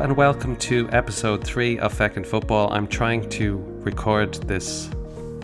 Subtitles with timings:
[0.00, 2.72] And welcome to episode three of Feckin' Football.
[2.72, 4.88] I'm trying to record this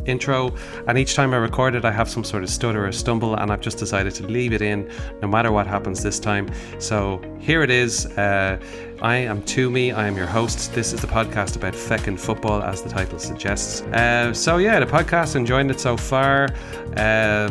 [0.07, 0.57] intro,
[0.89, 3.53] and each time I record it, I have some sort of stutter or stumble, and
[3.53, 4.91] I've just decided to leave it in
[5.21, 6.51] no matter what happens this time.
[6.79, 8.07] So here it is.
[8.07, 8.59] Uh,
[9.03, 9.93] I am Toomey.
[9.93, 10.73] I am your host.
[10.73, 13.83] This is the podcast about feckin' football, as the title suggests.
[13.83, 16.49] Uh, so yeah, the podcast enjoying it so far.
[16.97, 17.51] Uh,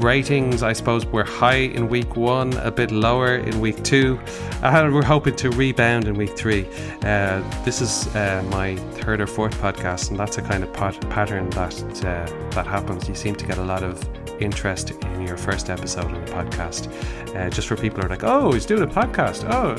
[0.00, 4.18] ratings, I suppose, were high in week one, a bit lower in week two,
[4.62, 6.66] and we're hoping to rebound in week three.
[7.02, 11.00] Uh, this is uh, my third or fourth podcast, and that's a kind of pat-
[11.10, 11.74] pattern that
[12.04, 13.08] uh, that happens.
[13.08, 14.02] You seem to get a lot of
[14.40, 16.88] interest in your first episode of the podcast,
[17.36, 19.74] uh, just for people who are like, "Oh, he's doing a podcast," oh,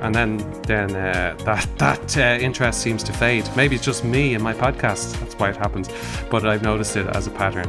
[0.00, 3.48] and then then uh, that that uh, interest seems to fade.
[3.56, 5.18] Maybe it's just me and my podcast.
[5.20, 5.88] That's why it happens,
[6.30, 7.68] but I've noticed it as a pattern.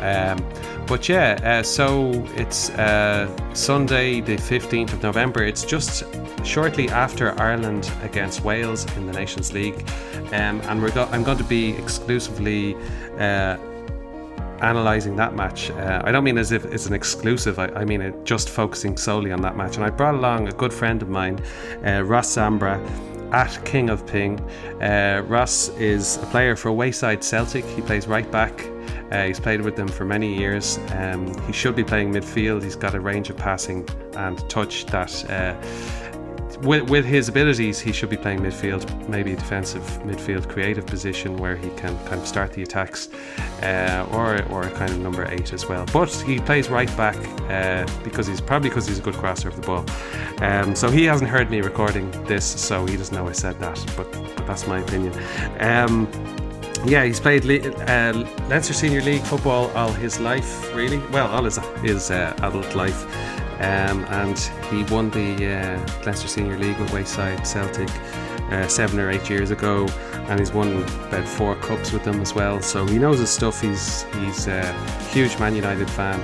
[0.00, 0.38] Um,
[0.86, 5.44] but yeah, uh, so it's uh, Sunday, the 15th of November.
[5.44, 6.04] It's just
[6.44, 9.88] shortly after Ireland against Wales in the Nations League.
[10.32, 12.76] Um, and we're go- I'm going to be exclusively
[13.18, 13.56] uh,
[14.60, 15.70] analysing that match.
[15.70, 18.96] Uh, I don't mean as if it's an exclusive, I, I mean it just focusing
[18.96, 19.76] solely on that match.
[19.76, 21.42] And I brought along a good friend of mine,
[21.84, 22.80] uh, Ross Zambra
[23.32, 24.40] at King of Ping.
[24.80, 27.64] Uh, Ross is a player for Wayside Celtic.
[27.64, 28.66] He plays right back.
[29.10, 30.78] Uh, he's played with them for many years.
[30.92, 32.62] Um, he should be playing midfield.
[32.62, 35.54] He's got a range of passing and touch that, uh,
[36.62, 41.56] with, with his abilities, he should be playing midfield, maybe defensive midfield creative position where
[41.56, 43.08] he can kind of start the attacks,
[43.62, 45.84] uh, or or kind of number eight as well.
[45.92, 47.16] But he plays right back
[47.50, 49.84] uh, because he's probably because he's a good crosser of the ball.
[50.38, 53.82] Um, so he hasn't heard me recording this, so he doesn't know I said that.
[53.96, 55.12] But, but that's my opinion.
[55.60, 56.06] Um,
[56.84, 58.12] yeah, he's played Le- uh,
[58.48, 60.98] Leinster Senior League football all his life, really.
[61.10, 63.04] Well, all his, his uh, adult life.
[63.60, 64.38] Um, and
[64.70, 67.88] he won the uh, Leinster Senior League with Wayside Celtic
[68.50, 69.86] uh, seven or eight years ago,
[70.28, 72.60] and he's won about four cups with them as well.
[72.60, 73.60] So he knows his stuff.
[73.60, 74.72] He's he's a
[75.10, 76.20] huge Man United fan,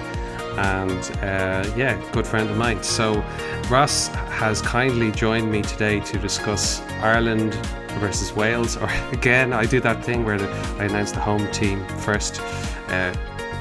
[0.58, 2.82] and uh, yeah, good friend of mine.
[2.82, 3.24] So
[3.70, 7.58] Ross has kindly joined me today to discuss Ireland
[7.98, 8.76] versus Wales.
[8.76, 10.48] Or again, I do that thing where the,
[10.78, 12.40] I announce the home team first
[12.88, 13.14] uh,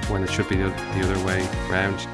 [0.10, 2.08] when it should be the, the other way round.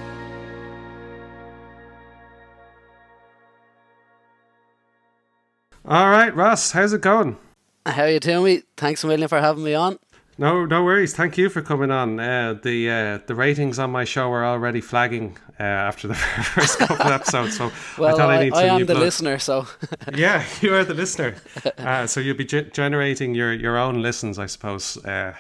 [5.86, 7.38] All right, Ross, how's it going?
[7.86, 8.44] How are you?
[8.44, 8.64] Me?
[8.76, 9.98] Thanks a million for having me on.
[10.40, 11.16] No, no worries.
[11.16, 12.20] Thank you for coming on.
[12.20, 16.14] Uh, the uh, the ratings on my show are already flagging uh, after the
[16.54, 18.94] first couple of episodes, so well, I thought I, I need I some am the
[18.94, 19.04] blood.
[19.04, 19.68] listener, so
[20.16, 21.36] yeah, you are the listener.
[21.80, 25.34] Uh, so you'll be ge- generating your, your own listens, I suppose, uh,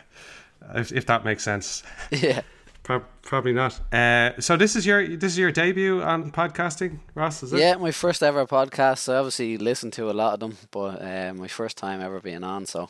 [0.73, 1.83] if, if that makes sense.
[2.11, 2.41] yeah.
[2.81, 3.79] Pro- probably not.
[3.93, 7.59] Uh, so this is your this is your debut on podcasting, Ross, is it?
[7.59, 9.13] Yeah, my first ever podcast.
[9.13, 12.43] I obviously listened to a lot of them, but uh, my first time ever being
[12.43, 12.89] on, so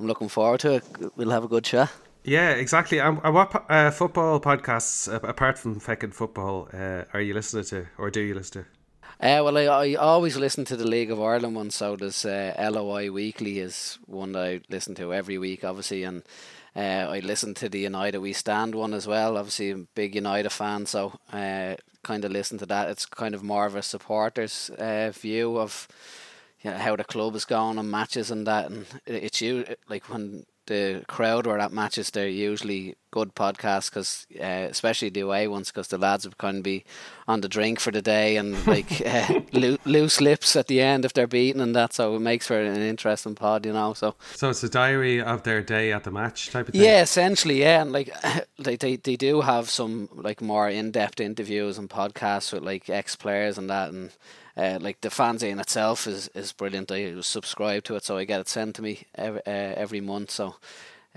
[0.00, 0.84] I'm looking forward to it.
[1.16, 1.92] We'll have a good chat.
[2.24, 3.00] Yeah, exactly.
[3.00, 7.64] Um, uh, what uh, football podcasts, uh, apart from feckin' football, uh, are you listening
[7.64, 8.68] to, or do you listen to?
[9.20, 12.54] Uh, well, I, I always listen to the League of Ireland one, so there's uh,
[12.58, 16.22] LOI Weekly is one that I listen to every week, obviously, and
[16.74, 19.36] uh, I listen to the United We Stand one as well.
[19.36, 22.88] Obviously, I'm a big United fan, so uh, kind of listen to that.
[22.88, 25.86] It's kind of more of a supporter's uh, view of
[26.62, 30.08] you know, how the club is going and matches and that, and it's you like
[30.08, 35.48] when the crowd are at matches, they're usually good podcast because, uh, especially the away
[35.48, 36.84] ones, because the lads would kind of be
[37.26, 41.04] on the drink for the day and like uh, loo- loose lips at the end
[41.04, 41.92] if they're beaten and that.
[41.92, 43.94] So it makes for an interesting pod, you know.
[43.94, 46.82] So So it's a diary of their day at the match type of thing?
[46.82, 48.12] yeah, essentially, yeah, and like
[48.58, 52.88] they they, they do have some like more in depth interviews and podcasts with like
[52.90, 54.10] ex players and that, and
[54.56, 56.90] uh, like the fanzine itself is is brilliant.
[56.90, 60.30] I subscribe to it, so I get it sent to me every, uh, every month.
[60.30, 60.56] So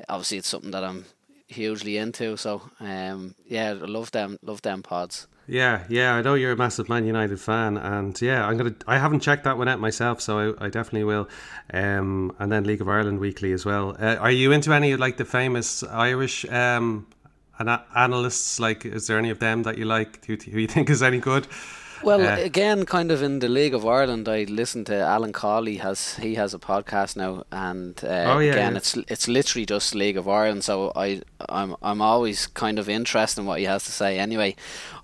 [0.08, 1.06] obviously, it's something that I'm
[1.54, 2.38] hugely into.
[2.38, 5.28] So um, yeah, I love them, love them pods.
[5.46, 8.76] Yeah, yeah, I know you're a massive Man United fan, and yeah, I'm gonna.
[8.88, 11.28] I haven't checked that one out myself, so I, I definitely will.
[11.74, 13.96] Um, and then League of Ireland weekly as well.
[14.00, 17.08] Uh, are you into any of like the famous Irish um,
[17.60, 18.58] ana- analysts?
[18.60, 20.24] Like, is there any of them that you like?
[20.26, 21.46] Who, who you think is any good?
[22.04, 25.78] Well, Uh, again, kind of in the League of Ireland, I listen to Alan Cawley
[25.78, 28.78] has he has a podcast now, and uh, Oh, yeah, again, yeah.
[28.78, 30.64] it's it's literally just League of Ireland.
[30.64, 34.20] So I I'm I'm always kind of interested in what he has to say.
[34.20, 34.56] Anyway,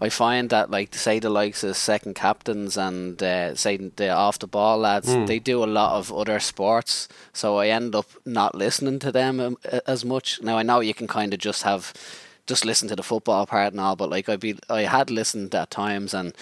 [0.02, 4.38] I find that like say the likes of second captains and uh, say the off
[4.40, 5.26] the ball lads, Hmm.
[5.26, 7.08] they do a lot of other sports.
[7.34, 9.58] So I end up not listening to them um,
[9.88, 10.40] as much.
[10.42, 11.94] Now I know you can kind of just have
[12.52, 15.54] just listen to the football part and all, but like I be I had listened
[15.56, 16.34] at times and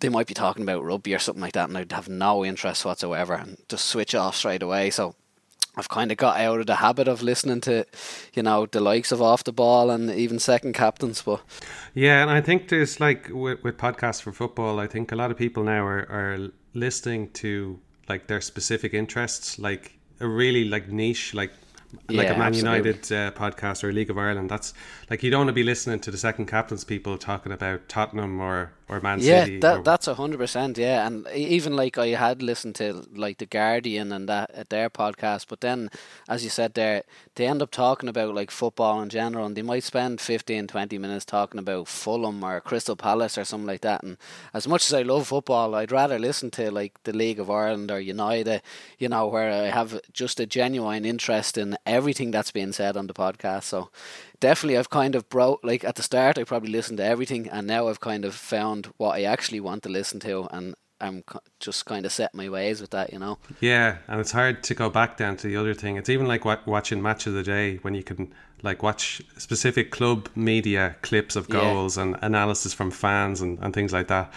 [0.00, 2.84] they might be talking about rugby or something like that, and I'd have no interest
[2.84, 4.90] whatsoever and just switch off straight away.
[4.90, 5.14] So
[5.76, 7.86] I've kind of got out of the habit of listening to,
[8.34, 11.22] you know, the likes of off the ball and even second captains.
[11.22, 11.42] But
[11.94, 15.30] yeah, and I think there's like with, with podcasts for football, I think a lot
[15.30, 20.88] of people now are, are listening to like their specific interests, like a really like
[20.88, 21.52] niche, like
[22.10, 22.58] like Yeah, a Man absolutely.
[22.58, 24.50] United uh, podcast or League of Ireland.
[24.50, 24.74] That's
[25.10, 28.40] like you don't want to be listening to the second captains people talking about Tottenham
[28.40, 29.56] or or Man yeah, City.
[29.56, 30.78] or- that that's a hundred percent.
[30.78, 34.88] Yeah, and even like I had listened to like the Guardian and that at their
[34.90, 35.90] podcast, but then
[36.28, 37.02] as you said there,
[37.34, 40.98] they end up talking about like football in general, and they might spend 15, 20
[40.98, 44.02] minutes talking about Fulham or Crystal Palace or something like that.
[44.02, 44.16] And
[44.54, 47.90] as much as I love football, I'd rather listen to like the League of Ireland
[47.90, 48.62] or United,
[48.98, 53.06] you know, where I have just a genuine interest in everything that's being said on
[53.08, 53.64] the podcast.
[53.64, 53.90] So
[54.40, 57.66] definitely I've kind of broke like at the start I probably listened to everything and
[57.66, 61.24] now I've kind of found what I actually want to listen to and I'm
[61.60, 63.36] just kind of set my ways with that, you know.
[63.60, 65.96] Yeah, and it's hard to go back down to the other thing.
[65.98, 69.90] It's even like wa- watching match of the day when you can like watch specific
[69.90, 71.56] club media clips of Yeah.
[71.60, 74.32] goals and analysis from fans and, and things like that.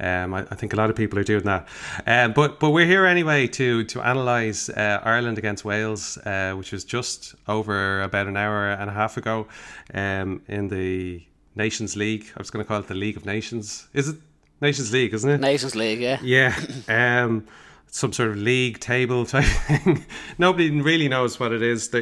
[0.00, 1.68] Um, I, I think a lot of people are doing that.
[2.06, 6.72] Um, but but we're here anyway to to analyse uh, Ireland against Wales, uh, which
[6.72, 9.46] was just over about an hour and a half ago
[9.92, 11.22] um, in the
[11.54, 12.26] Nations League.
[12.36, 13.88] I was going to call it the League of Nations.
[13.92, 14.16] Is it
[14.60, 15.40] Nations League, isn't it?
[15.40, 16.18] Nations League, yeah.
[16.22, 16.56] Yeah,
[16.88, 17.46] um,
[17.86, 20.04] some sort of league table type thing.
[20.38, 21.94] Nobody really knows what it is.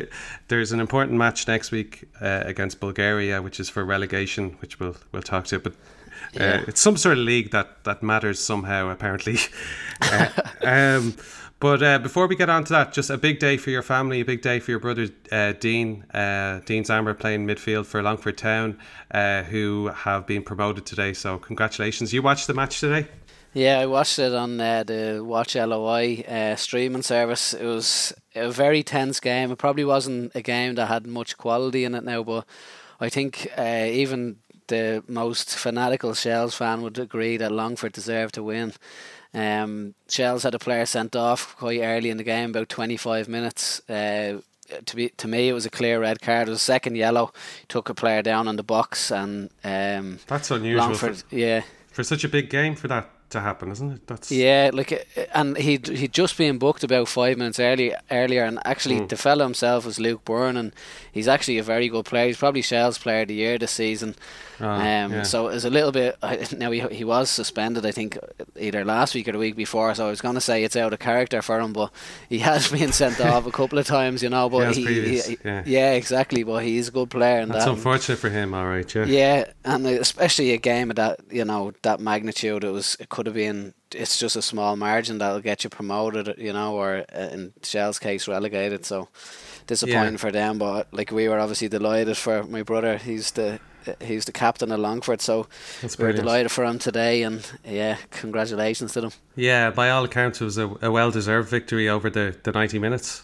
[0.49, 4.97] There's an important match next week uh, against Bulgaria, which is for relegation, which we'll
[5.12, 5.59] we'll talk to.
[5.59, 5.75] But
[6.35, 6.64] uh, Yeah.
[6.67, 9.38] it's some sort of league that that matters somehow, apparently.
[10.03, 10.29] uh,
[10.62, 11.14] um,
[11.61, 14.20] but uh, before we get on to that, just a big day for your family,
[14.20, 16.03] a big day for your brother uh, Dean.
[16.12, 18.79] Uh, Dean Zambra playing midfield for Longford Town,
[19.12, 21.12] uh, who have been promoted today.
[21.12, 22.12] So congratulations!
[22.12, 23.06] You watched the match today.
[23.55, 27.53] Yeah, I watched it on uh, the Watch LOI uh, streaming service.
[27.53, 29.50] It was a very tense game.
[29.53, 32.47] It probably wasn't a game that had much quality in it now, but
[32.99, 34.38] I think uh, even
[34.69, 38.73] the most fanatical Shells fan would agree that Longford deserved to win.
[39.35, 43.81] Um, Shells had a player sent off quite early in the game, about 25 minutes.
[43.88, 44.41] Uh,
[44.87, 46.49] to be to me, it was a clear red card.
[46.49, 47.32] It was a second yellow.
[47.69, 52.03] Took a player down on the box, and um, That's unusual Longford, for, yeah, for
[52.03, 54.06] such a big game for that to happen, isn't it?
[54.06, 58.44] That's yeah, like, uh, and he'd he'd just been booked about five minutes early earlier,
[58.44, 59.06] and actually Hmm.
[59.08, 60.73] the fellow himself was Luke Byrne, and
[61.11, 62.26] he's actually a very good player.
[62.26, 64.14] He's probably Shell's player of the year this season.
[64.61, 65.23] Ah, um, yeah.
[65.25, 66.17] so it's a little bit.
[66.56, 68.17] Now he he was suspended, I think,
[68.56, 69.93] either last week or the week before.
[69.94, 71.90] So I was going to say it's out of character for him, but
[72.28, 74.49] he has been sent off a couple of times, you know.
[74.49, 74.85] But has he,
[75.19, 75.62] he- yeah.
[75.67, 76.44] yeah, exactly.
[76.44, 77.73] But he's a good player, and That's that.
[77.73, 78.55] unfortunate for him.
[78.55, 79.06] All right, yeah.
[79.06, 83.22] Yeah, and especially a game of that, you know, that magnitude, it was, it could
[83.27, 83.75] have been.
[83.95, 87.99] It's just a small margin that'll get you promoted, you know, or uh, in Shell's
[87.99, 88.85] case, relegated.
[88.85, 89.09] So
[89.67, 90.19] disappointing Yeah.
[90.19, 92.99] for them, but like we were obviously delighted for my brother.
[92.99, 93.59] He's the
[94.00, 95.47] he's the captain of Longford, so
[95.83, 96.26] That's we we're brilliant.
[96.26, 97.23] delighted for him today.
[97.23, 99.11] And yeah, congratulations to them.
[99.37, 103.23] Yeah, by all accounts, it was a, a well-deserved victory over the, the ninety minutes.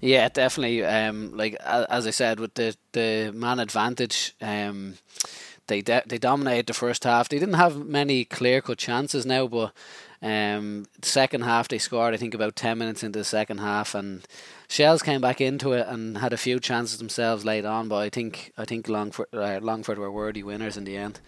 [0.00, 0.84] Yeah, definitely.
[0.84, 4.94] Um, like as I said, with the the man advantage, um,
[5.68, 7.28] they de- they dominated the first half.
[7.28, 9.72] They didn't have many clear cut chances now, but
[10.20, 12.14] um, the second half they scored.
[12.14, 14.26] I think about ten minutes into the second half, and
[14.68, 17.88] Shells came back into it and had a few chances themselves late on.
[17.88, 21.20] But I think I think Longford uh, Longford were worthy winners in the end.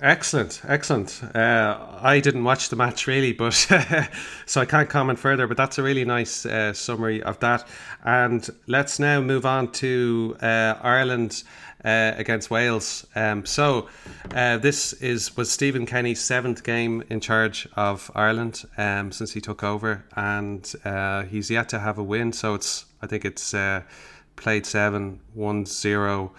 [0.00, 1.22] Excellent, excellent.
[1.36, 3.54] Uh, I didn't watch the match really, but
[4.46, 5.46] so I can't comment further.
[5.46, 7.66] But that's a really nice uh, summary of that.
[8.04, 11.44] And let's now move on to uh, Ireland
[11.84, 13.06] uh, against Wales.
[13.14, 13.88] Um, so
[14.34, 19.40] uh, this is was Stephen Kenny's seventh game in charge of Ireland um, since he
[19.40, 22.32] took over, and uh, he's yet to have a win.
[22.32, 23.82] So it's I think it's uh,
[24.36, 26.32] played seven, won zero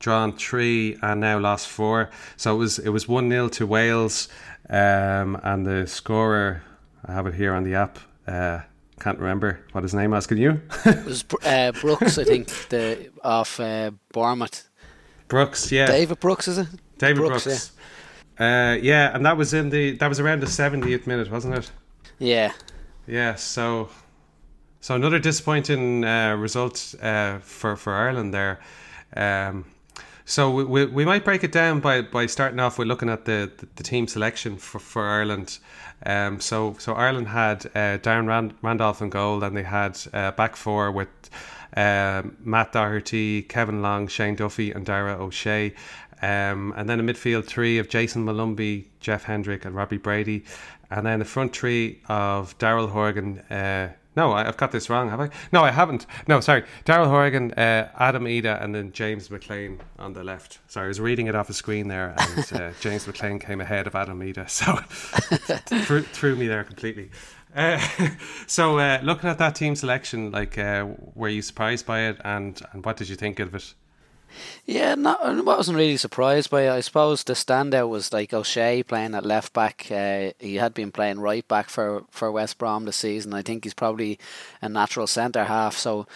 [0.00, 2.10] drawn three and now lost four.
[2.36, 4.28] So it was it was one 0 to Wales,
[4.68, 6.62] um, and the scorer
[7.06, 7.98] I have it here on the app.
[8.26, 8.60] Uh,
[9.00, 10.26] can't remember what his name was.
[10.26, 10.60] Can you?
[10.86, 14.68] It was uh, Brooks, I think, the off uh, Bournemouth.
[15.28, 16.68] Brooks, yeah, David Brooks, is it?
[16.98, 17.72] David Brooks, Brooks.
[18.38, 21.70] Uh, yeah, and that was in the that was around the seventieth minute, wasn't it?
[22.18, 22.52] Yeah.
[23.06, 23.34] Yeah.
[23.34, 23.88] So,
[24.80, 28.60] so another disappointing uh, result uh, for for Ireland there.
[29.16, 29.66] Um,
[30.24, 33.26] so we, we, we might break it down by, by starting off with looking at
[33.26, 35.58] the, the, the team selection for, for Ireland.
[36.06, 40.32] Um, so so Ireland had uh, Darren Rand- Randolph in goal, and they had uh,
[40.32, 41.08] back four with
[41.76, 45.74] uh, Matt Doherty, Kevin Long, Shane Duffy, and Dara O'Shea.
[46.22, 50.44] Um, and then a midfield three of Jason Molumby, Jeff Hendrick, and Robbie Brady.
[50.90, 53.40] And then the front three of Daryl Horgan.
[53.50, 55.30] Uh, no, I, have got this wrong, have I?
[55.52, 56.06] No, I haven't.
[56.28, 56.64] No, sorry.
[56.84, 60.60] Daryl Horgan, uh, Adam Idah, and then James McLean on the left.
[60.68, 63.86] Sorry, I was reading it off a screen there, and uh, James McLean came ahead
[63.88, 64.76] of Adam Idah, so
[65.82, 67.10] threw, threw me there completely.
[67.54, 67.78] Uh,
[68.46, 72.60] so, uh, looking at that team selection, like, uh, were you surprised by it, and,
[72.72, 73.74] and what did you think of it?
[74.66, 76.70] Yeah, not, I wasn't really surprised by it.
[76.70, 79.86] I suppose the standout was like O'Shea playing at left back.
[79.90, 83.34] Uh, he had been playing right back for, for West Brom this season.
[83.34, 84.18] I think he's probably
[84.62, 85.76] a natural centre half.
[85.76, 86.06] So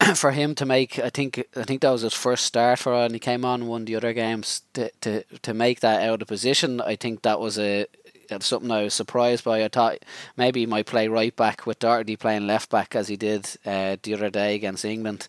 [0.14, 3.14] for him to make, I think I think that was his first start for and
[3.14, 6.28] he came on and won the other games to to to make that out of
[6.28, 6.80] position.
[6.80, 7.86] I think that was a
[8.34, 9.64] that's something I was surprised by.
[9.64, 9.98] I thought
[10.36, 13.96] maybe he might play right back with Doherty playing left back as he did uh,
[14.02, 15.26] the other day against England.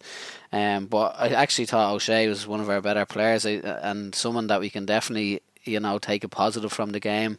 [0.51, 4.59] Um, but I actually thought O'Shea was one of our better players and someone that
[4.59, 7.37] we can definitely you know take a positive from the game.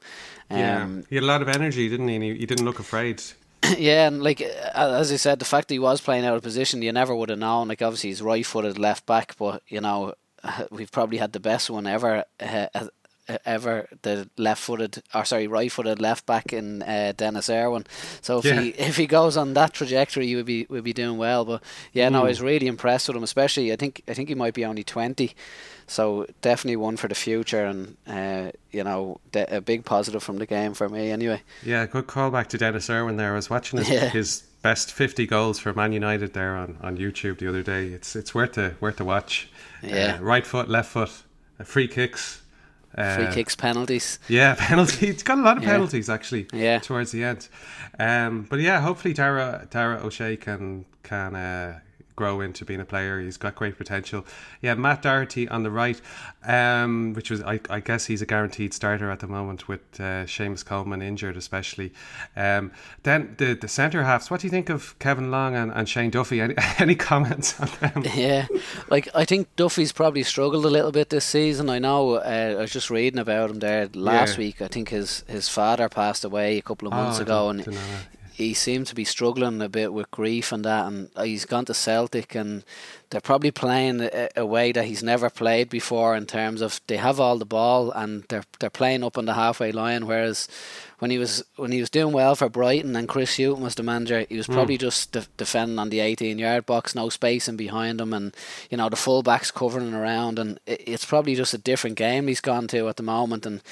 [0.50, 2.34] Um, yeah, he had a lot of energy, didn't he?
[2.34, 3.22] he didn't look afraid.
[3.78, 6.82] yeah, and like as I said, the fact that he was playing out of position,
[6.82, 7.68] you never would have known.
[7.68, 10.14] Like obviously he's right-footed left back, but you know
[10.70, 12.66] we've probably had the best one ever uh,
[13.44, 17.84] ever the left-footed or sorry right-footed left back in uh, Denis Irwin.
[18.20, 18.60] So if yeah.
[18.60, 21.44] he if he goes on that trajectory, he would be would be doing well.
[21.44, 22.12] But yeah, mm.
[22.12, 23.22] no, I was really impressed with him.
[23.22, 25.34] Especially, I think I think he might be only twenty,
[25.86, 30.38] so definitely one for the future, and uh, you know de- a big positive from
[30.38, 31.10] the game for me.
[31.10, 31.42] Anyway.
[31.64, 33.32] Yeah, good call back to Denis Irwin there.
[33.32, 34.08] I was watching his, yeah.
[34.08, 37.86] his best 50 goals for Man United there on, on YouTube the other day.
[37.86, 39.48] It's it's worth to worth to watch.
[39.82, 40.16] Yeah.
[40.18, 41.10] Uh, right foot, left foot,
[41.60, 42.42] uh, free kicks
[42.96, 44.18] Free uh, kicks, penalties.
[44.28, 45.10] Yeah, penalties.
[45.10, 45.70] It's got a lot of yeah.
[45.70, 46.46] penalties actually.
[46.52, 46.78] Yeah.
[46.78, 47.48] Towards the end,
[47.98, 51.80] um, but yeah, hopefully Dara Dara O'Shea can can uh,
[52.16, 53.20] grow into being a player.
[53.20, 54.26] He's got great potential.
[54.62, 56.00] Yeah, Matt Doherty on the right,
[56.46, 60.24] um, which was I, I, guess he's a guaranteed starter at the moment with uh,
[60.24, 61.92] Seamus Coleman injured, especially.
[62.34, 64.30] Um, then the the centre halves.
[64.30, 66.40] What do you think of Kevin Long and, and Shane Duffy?
[66.40, 68.04] Any, any comments on them?
[68.16, 68.46] Yeah,
[68.88, 71.68] like I think Duffy's probably struggled a little bit this season.
[71.68, 72.14] I know.
[72.14, 74.44] Uh, I was just reading about him there last yeah.
[74.44, 74.62] week.
[74.62, 77.78] I think his his father passed away a couple of months oh, ago, and
[78.36, 81.72] he seemed to be struggling a bit with grief and that, and he's gone to
[81.72, 82.64] Celtic, and
[83.08, 86.98] they're probably playing a, a, way that he's never played before in terms of they
[86.98, 90.48] have all the ball and they're they're playing up on the halfway line, whereas
[90.98, 93.82] when he was when he was doing well for Brighton and Chris Hughton was the
[93.82, 94.82] manager, he was probably mm.
[94.82, 98.36] just de- defending on the 18 yard box, no spacing behind him, and
[98.68, 102.42] you know the fullbacks covering around, and it, it's probably just a different game he's
[102.42, 103.62] gone to at the moment, and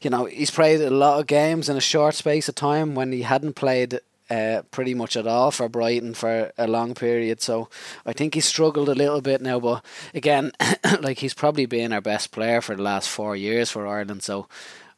[0.00, 3.10] you know he's played a lot of games in a short space of time when
[3.10, 3.98] he hadn't played
[4.32, 7.42] uh, pretty much at all for Brighton for a long period.
[7.42, 7.68] So
[8.06, 9.60] I think he's struggled a little bit now.
[9.60, 9.84] But
[10.14, 10.52] again,
[11.00, 14.22] like he's probably been our best player for the last four years for Ireland.
[14.22, 14.48] So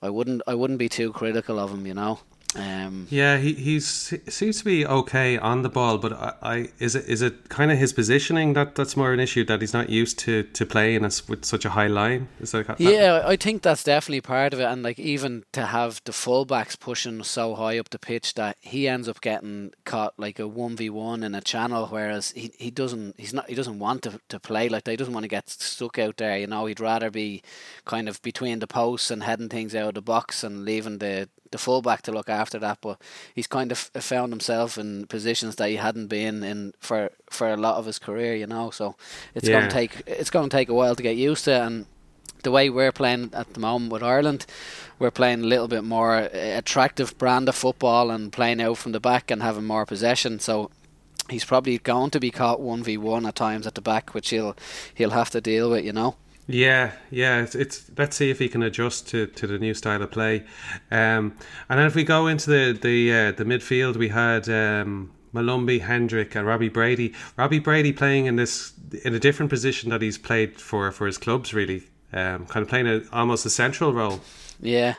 [0.01, 1.87] I wouldn't I wouldn't be too critical of him.
[1.87, 2.21] You know.
[2.57, 6.69] Um, yeah, he he's he seems to be okay on the ball, but I, I
[6.79, 9.73] is it is it kind of his positioning that that's more an issue that he's
[9.73, 12.29] not used to to playing us with such a high line.
[12.41, 15.67] Is that, that, yeah, I think that's definitely part of it, and like even to
[15.67, 20.15] have the fullbacks pushing so high up the pitch that he ends up getting caught
[20.17, 23.55] like a one v one in a channel, whereas he, he doesn't he's not he
[23.55, 24.93] doesn't want to, to play like that.
[24.93, 26.39] He doesn't want to get stuck out there.
[26.39, 27.43] You know, he'd rather be
[27.85, 31.29] kind of between the posts and heading things out of the box and leaving the
[31.55, 32.79] the fullback to look after that.
[32.81, 33.01] But
[33.35, 37.57] he's kind of found himself in positions that he hadn't been in for for a
[37.57, 38.71] lot of his career, you know.
[38.71, 38.97] So
[39.35, 39.61] it's yeah.
[39.61, 41.63] going to take it's going to take a while to get used to.
[41.63, 41.87] And
[42.43, 44.47] the way we're playing at the moment with Ireland,
[44.99, 48.93] we're playing a little bit more eh, attractive brand of football and playing out from
[48.93, 50.41] the back and having more possession.
[50.41, 50.71] So
[51.31, 54.31] he's probably going to be caught one v one at times at the back, which
[54.31, 54.57] he'll
[54.93, 56.17] he'll have to deal with, you know.
[56.47, 57.43] Yeah, yeah.
[57.43, 60.45] It's, it's, let's see if he can adjust to, to the new style of play.
[60.91, 61.37] Um,
[61.69, 65.81] and then if we go into the the uh, the midfield, we had um, Molumby,
[65.81, 67.15] Hendrick, and Robbie Brady.
[67.37, 68.73] Robbie Brady playing in this
[69.05, 71.85] in a different position that he's played for for his clubs, really.
[72.13, 74.21] Um, kind of playing a, almost a central role.
[74.61, 74.95] Yeah,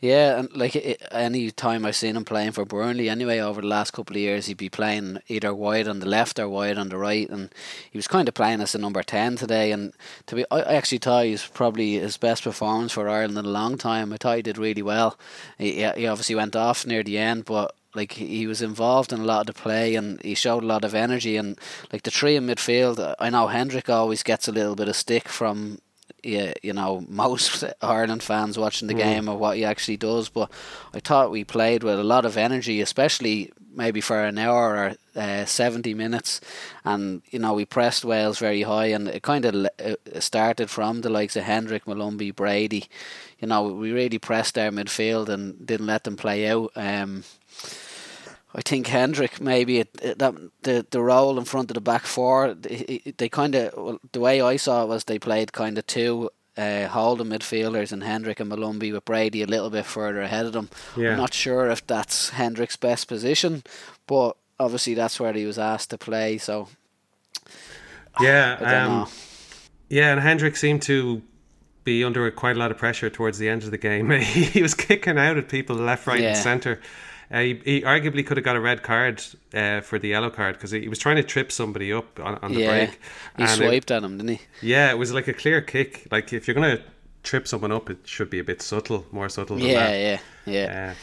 [0.00, 3.92] yeah, and like any time I've seen him playing for Burnley, anyway, over the last
[3.92, 6.96] couple of years, he'd be playing either wide on the left or wide on the
[6.96, 7.52] right, and
[7.90, 9.70] he was kind of playing as a number ten today.
[9.72, 9.92] And
[10.26, 13.48] to be, I actually thought he was probably his best performance for Ireland in a
[13.48, 14.12] long time.
[14.12, 15.18] I thought he did really well.
[15.58, 19.24] He, he obviously went off near the end, but like he was involved in a
[19.24, 21.58] lot of the play and he showed a lot of energy and
[21.92, 25.28] like the three in midfield I know Hendrick always gets a little bit of stick
[25.28, 25.78] from
[26.22, 28.98] you, you know most Ireland fans watching the mm.
[28.98, 30.28] game or what he actually does.
[30.28, 30.50] But
[30.94, 34.94] I thought we played with a lot of energy, especially maybe for an hour or
[35.16, 36.40] uh, 70 minutes
[36.84, 39.66] and you know we pressed Wales very high and it kind of
[40.18, 42.88] started from the likes of Hendrick, Molumby, Brady
[43.40, 47.24] you know we really pressed their midfield and didn't let them play out um,
[48.54, 52.02] I think Hendrick maybe it, it, that the the role in front of the back
[52.02, 55.78] four they, they kind of well, the way I saw it was they played kind
[55.78, 60.20] of two uh, holding midfielders and Hendrick and Molumby with Brady a little bit further
[60.20, 60.68] ahead of them.
[60.96, 61.12] Yeah.
[61.12, 63.62] I'm not sure if that's Hendrick's best position,
[64.06, 66.36] but obviously that's where he was asked to play.
[66.36, 66.68] So
[68.20, 68.54] yeah,
[68.86, 69.08] um,
[69.88, 71.22] yeah, and Hendrick seemed to
[71.84, 74.10] be under quite a lot of pressure towards the end of the game.
[74.20, 76.28] he was kicking out at people left, right, yeah.
[76.28, 76.80] and centre.
[77.32, 79.24] Uh, he, he, arguably could have got a red card
[79.54, 82.52] uh, for the yellow card because he, was trying to trip somebody up on, on
[82.52, 83.00] the yeah, break.
[83.38, 84.40] He swiped it, at him, didn't he?
[84.60, 86.06] Yeah, it was like a clear kick.
[86.10, 86.82] Like if you're gonna
[87.22, 89.58] trip someone up, it should be a bit subtle, more subtle.
[89.58, 90.20] yeah, that.
[90.46, 90.90] yeah, yeah.
[90.90, 90.94] Uh,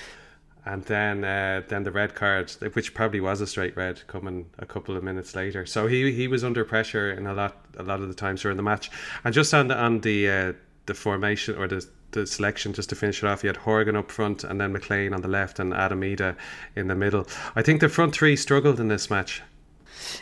[0.66, 4.68] and then uh, then the red card, which probably was a straight red, coming a
[4.68, 5.66] couple of minutes later.
[5.66, 8.58] So he he was under pressure in a lot a lot of the times during
[8.58, 8.92] the match.
[9.24, 10.54] And just on the on the uh,
[10.86, 13.44] the formation or the the selection just to finish it off.
[13.44, 16.36] You had Horgan up front and then McLean on the left and Adam Idah
[16.76, 17.28] in the middle.
[17.56, 19.42] I think the front three struggled in this match.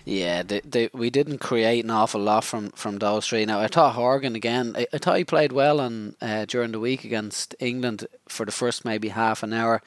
[0.05, 3.45] Yeah, they, they, we didn't create an awful lot from, from those three.
[3.45, 6.79] Now, I thought Horgan again, I, I thought he played well on uh, during the
[6.79, 9.81] week against England for the first maybe half an hour.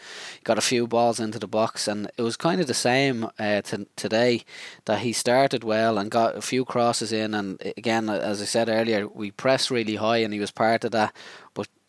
[0.45, 3.63] Got a few balls into the box, and it was kind of the same uh,
[3.63, 4.45] t- today
[4.85, 7.35] that he started well and got a few crosses in.
[7.35, 10.93] And again, as I said earlier, we pressed really high, and he was part of
[10.93, 11.15] that.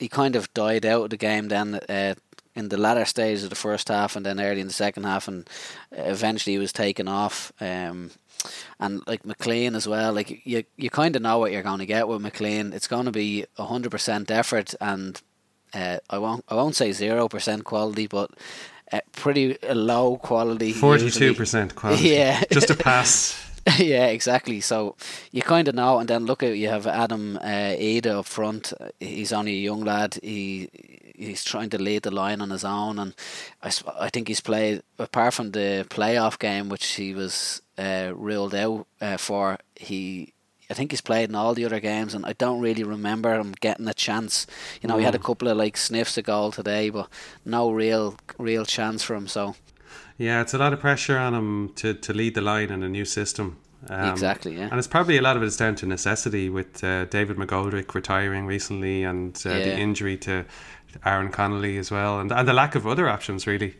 [0.02, 1.76] He kind of died out of the game then.
[1.88, 2.16] Uh,
[2.54, 5.28] in the latter stage of the first half and then early in the second half,
[5.28, 5.50] and
[5.92, 7.54] eventually he was taken off.
[7.62, 8.12] Um,
[8.80, 11.86] and like McLean as well, like you you kind of know what you're going to
[11.86, 12.74] get with McLean.
[12.74, 15.22] It's going to be hundred percent effort, and
[15.74, 18.32] uh, I won't I won't say zero percent quality, but
[18.92, 20.74] uh, pretty low quality.
[20.74, 22.10] Forty two percent quality.
[22.16, 23.48] Yeah, just a pass.
[23.78, 24.60] yeah, exactly.
[24.62, 24.96] So
[25.32, 28.74] you kind of know, and then look at you have Adam uh, Idah up front.
[29.00, 30.18] He's only a young lad.
[30.24, 30.70] He
[31.16, 33.14] he's trying to lead the line on his own, and
[33.62, 38.56] I, I think he's played apart from the playoff game, which he was uh, ruled
[38.56, 39.60] out uh, for.
[39.76, 40.34] He
[40.72, 43.52] I think he's played in all the other games, and I don't really remember him
[43.60, 44.48] getting a chance.
[44.82, 45.00] You know, mm.
[45.00, 45.26] he had a mm.
[45.26, 47.10] couple of like sniffs of goal today, but
[47.46, 49.28] no real real chance for him.
[49.28, 49.56] So
[50.18, 52.90] yeah, it's a lot of pressure on him to, to lead the line in a
[52.90, 53.58] new system.
[53.90, 54.68] Um, exactly, yeah.
[54.70, 57.94] And it's probably a lot of it is down to necessity with uh, David McGoldrick
[57.96, 59.60] retiring recently and uh, yeah.
[59.60, 60.46] the injury to
[61.06, 63.76] Aaron Connolly as well, and, and the lack of other options, really.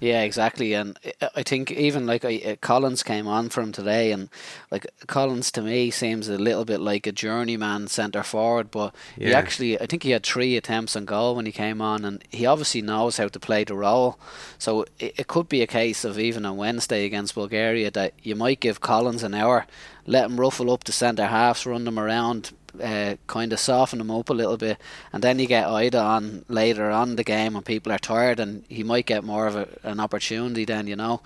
[0.00, 0.74] Yeah, exactly.
[0.74, 0.98] And
[1.34, 4.28] I think even like uh, Collins came on for him today, and
[4.70, 9.28] like Collins to me seems a little bit like a journeyman centre forward, but yeah.
[9.28, 12.22] he actually, I think he had three attempts on goal when he came on, and
[12.30, 14.18] he obviously knows how to play the role.
[14.58, 18.34] So it, it could be a case of even on Wednesday against Bulgaria that you
[18.36, 19.66] might give Collins an hour,
[20.06, 24.10] let him ruffle up the centre halves, run them around, uh, kind of soften him
[24.10, 24.78] up a little bit,
[25.12, 28.64] and then you get Idah on later on the game when people are tired, and
[28.68, 31.20] he might get more of a, an opportunity then, you know.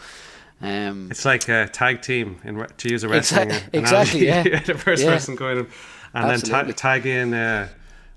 [0.61, 4.27] Um, it's like a tag team in to use a wrestling exa- exactly.
[4.27, 5.11] Yeah, the first yeah.
[5.11, 5.67] person going, and
[6.15, 6.51] Absolutely.
[6.51, 7.69] then ta- tag in uh,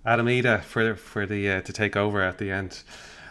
[0.06, 2.82] Adam Idah for for the uh, to take over at the end.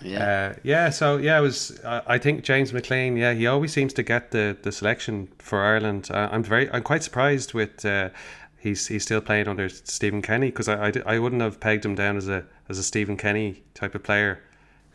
[0.03, 0.91] Yeah, uh, yeah.
[0.91, 1.81] So yeah, it was.
[1.85, 3.17] I think James McLean.
[3.17, 6.09] Yeah, he always seems to get the, the selection for Ireland.
[6.11, 6.71] Uh, I'm very.
[6.71, 8.11] I'm quite surprised with uh,
[8.59, 11.94] he's he's still playing under Stephen Kenny because I, I, I wouldn't have pegged him
[11.94, 14.42] down as a as a Stephen Kenny type of player.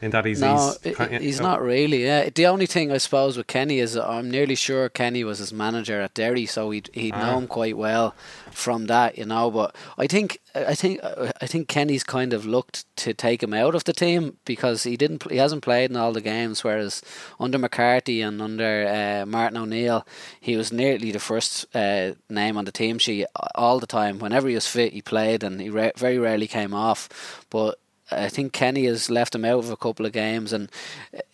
[0.02, 2.04] In that he's no, he's, he's not really.
[2.04, 5.54] Yeah, the only thing I suppose with Kenny is I'm nearly sure Kenny was his
[5.54, 7.20] manager at Derry, so he'd he'd ah.
[7.20, 8.14] know him quite well
[8.52, 9.50] from that, you know.
[9.50, 13.76] But I think I think I think Kenny's kind of looked to take him out
[13.76, 16.66] of the team because he didn't he hasn't played in all the games.
[16.66, 17.02] Whereas
[17.40, 20.06] under McCarthy and under uh, Martin O'Neill,
[20.42, 24.20] he was nearly the first uh, name on the team sheet all the time.
[24.20, 27.46] Whenever he was fit, he played, and he re- very rarely came off.
[27.50, 27.80] But
[28.12, 30.70] I think Kenny has left him out of a couple of games, and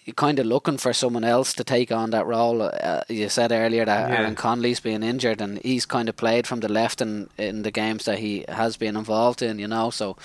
[0.10, 2.64] you're kind of looking for someone else to take on that role.
[2.64, 4.18] Uh, you said earlier that yeah.
[4.18, 7.70] Aaron Connolly's been injured, and he's kind of played from the left in, in the
[7.70, 9.92] games that he has been involved in, you know.
[9.92, 10.18] So,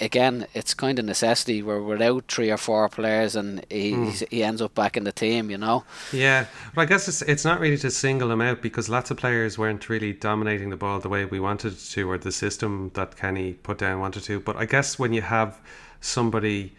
[0.00, 1.60] again, it's kind of necessity.
[1.60, 4.28] We're without three or four players, and he, mm.
[4.30, 5.82] he ends up back in the team, you know.
[6.12, 9.16] Yeah, but I guess it's, it's not really to single him out because lots of
[9.16, 13.16] players weren't really dominating the ball the way we wanted to, or the system that
[13.16, 14.38] Kenny put down wanted to.
[14.38, 15.58] But I guess when you have
[16.00, 16.76] somebody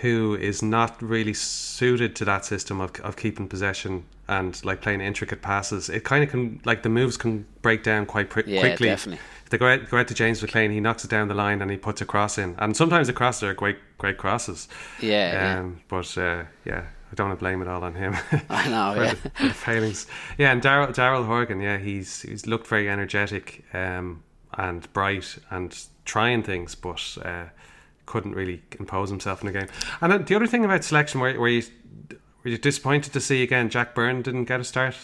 [0.00, 5.00] who is not really suited to that system of, of keeping possession and like playing
[5.00, 5.88] intricate passes.
[5.88, 8.88] It kind of can like the moves can break down quite pr- yeah, quickly.
[8.88, 9.20] Definitely.
[9.50, 11.70] they go out, go out to James McLean, he knocks it down the line and
[11.70, 12.54] he puts a cross in.
[12.58, 14.68] And sometimes the crosses are great, great crosses.
[15.00, 15.58] Yeah.
[15.60, 18.16] Um, But uh, yeah, I don't want to blame it all on him.
[18.50, 19.14] I know, yeah.
[19.14, 20.06] the, the failings.
[20.36, 25.78] Yeah, and Daryl Daryl Horgan, yeah, he's he's looked very energetic um, and bright and
[26.04, 27.44] trying things, but uh,
[28.06, 29.68] couldn't really impose himself in the game.
[30.00, 31.62] And then the other thing about selection, where, where you
[32.44, 34.96] were you disappointed to see again Jack Byrne didn't get a start?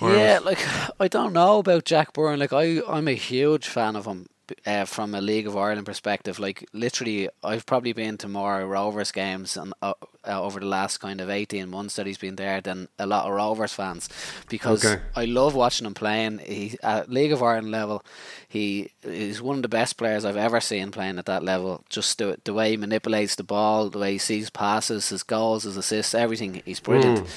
[0.00, 0.66] Or yeah, was- like
[1.00, 2.38] I don't know about Jack Byrne.
[2.38, 4.28] Like I, I'm a huge fan of him
[4.66, 6.38] uh, from a League of Ireland perspective.
[6.38, 9.94] Like literally, I've probably been to more Rovers games and uh,
[10.26, 13.26] uh, over the last kind of eighteen months that he's been there than a lot
[13.26, 14.08] of Rovers fans
[14.48, 15.02] because Okay.
[15.14, 16.38] I love watching him playing.
[16.38, 18.04] He at League of Ireland level,
[18.48, 21.84] he is one of the best players I've ever seen playing at that level.
[21.88, 25.64] Just the the way he manipulates the ball, the way he sees passes, his goals,
[25.64, 26.62] his assists, everything.
[26.64, 27.28] He's brilliant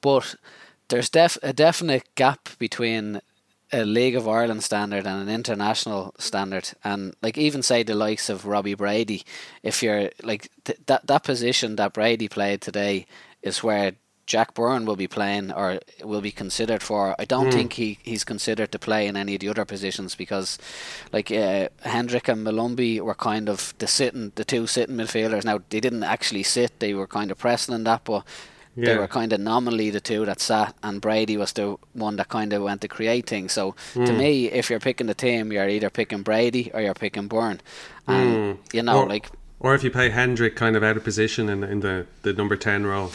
[0.00, 0.34] but
[0.88, 3.20] there's def- a definite gap between
[3.72, 8.28] a League of Ireland standard and an international standard, and like even say the likes
[8.28, 9.24] of Robbie Brady,
[9.62, 13.06] if you're like th- that that position that Brady played today
[13.42, 13.92] is where
[14.30, 17.16] Jack Byrne will be playing or will be considered for.
[17.18, 20.56] I don't think he, he's considered to play in any of the other positions because,
[21.12, 25.44] like uh, Hendrick and Molumby were kind of the sitting, the two sitting midfielders.
[25.44, 28.24] Now they didn't actually sit; they were kind of pressing in that, but
[28.86, 32.28] they were kind of nominally the two that sat, and Brady was the one that
[32.28, 33.52] kind of went to create things.
[33.52, 37.28] So to me, if you're picking the team, you're either picking Brady or you're picking
[37.28, 37.60] Byrne,
[38.06, 41.48] and you know, or, like or if you play Hendrick kind of out of position
[41.48, 43.12] in in the, the number ten role.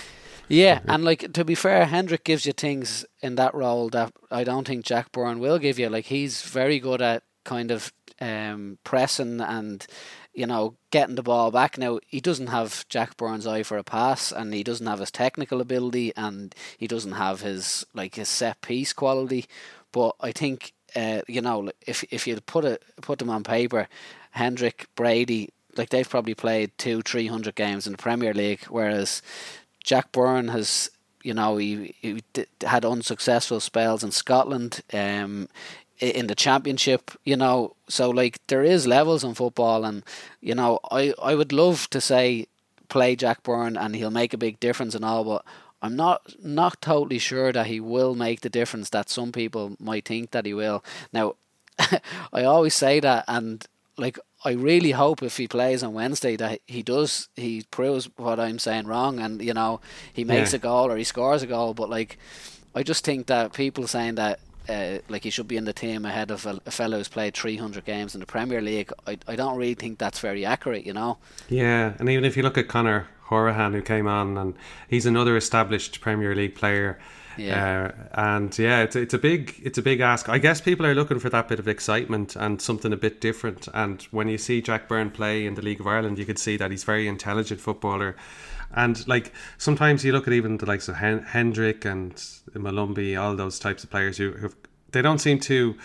[0.48, 4.44] Yeah, and like to be fair, Hendrick gives you things in that role that I
[4.44, 5.90] don't think Jack Byrne will give you.
[5.90, 9.86] Like he's very good at kind of um, pressing and
[10.36, 11.78] you know getting the ball back.
[11.78, 15.12] Now he doesn't have Jack Byrne's eye for a pass, and he doesn't have his
[15.12, 19.46] technical ability, and he doesn't have his like his set piece quality.
[19.92, 23.88] But I think uh, you know if if you put it put them on paper,
[24.32, 25.50] Hendrick Brady.
[25.78, 29.22] Like they've probably played two, three hundred games in the Premier League, whereas
[29.84, 30.90] Jack Byrne has,
[31.22, 32.22] you know, he, he
[32.66, 35.48] had unsuccessful spells in Scotland, um,
[36.00, 37.76] in the championship, you know.
[37.88, 40.04] So like there is levels in football, and
[40.42, 42.48] you know, I I would love to say
[42.88, 45.44] play Jack Byrne and he'll make a big difference and all, but
[45.82, 50.06] I'm not not totally sure that he will make the difference that some people might
[50.06, 50.84] think that he will.
[51.12, 51.36] Now,
[52.34, 53.66] I always say that, and
[53.98, 58.40] like I really hope if he plays on Wednesday that he does he proves what
[58.40, 59.80] I'm saying wrong, and you know
[60.14, 60.58] he makes Yeah.
[60.58, 61.74] a goal or he scores a goal.
[61.74, 62.18] But like,
[62.76, 64.40] I just think that people saying that.
[64.68, 67.36] Uh, like he should be in the team ahead of a, a fellow who's played
[67.36, 68.92] 300 games in the Premier League.
[69.06, 71.18] I, I don't really think that's very accurate, you know.
[71.50, 74.56] Yeah, and even if you look at Conor Hourihane, who came on, and
[74.88, 77.00] he's another established Premier League player.
[77.38, 77.92] Yeah.
[77.92, 80.30] Uh, and yeah, it's, it's a big it's a big ask.
[80.30, 83.68] I guess people are looking for that bit of excitement and something a bit different.
[83.74, 86.56] And when you see Jack Byrne play in the League of Ireland, you could see
[86.58, 88.16] that he's a very intelligent footballer.
[88.74, 92.14] And like sometimes you look at even the likes of Hen- Hendrick and
[92.54, 94.52] Molumby, all those types of players who who
[94.92, 95.76] they don't seem to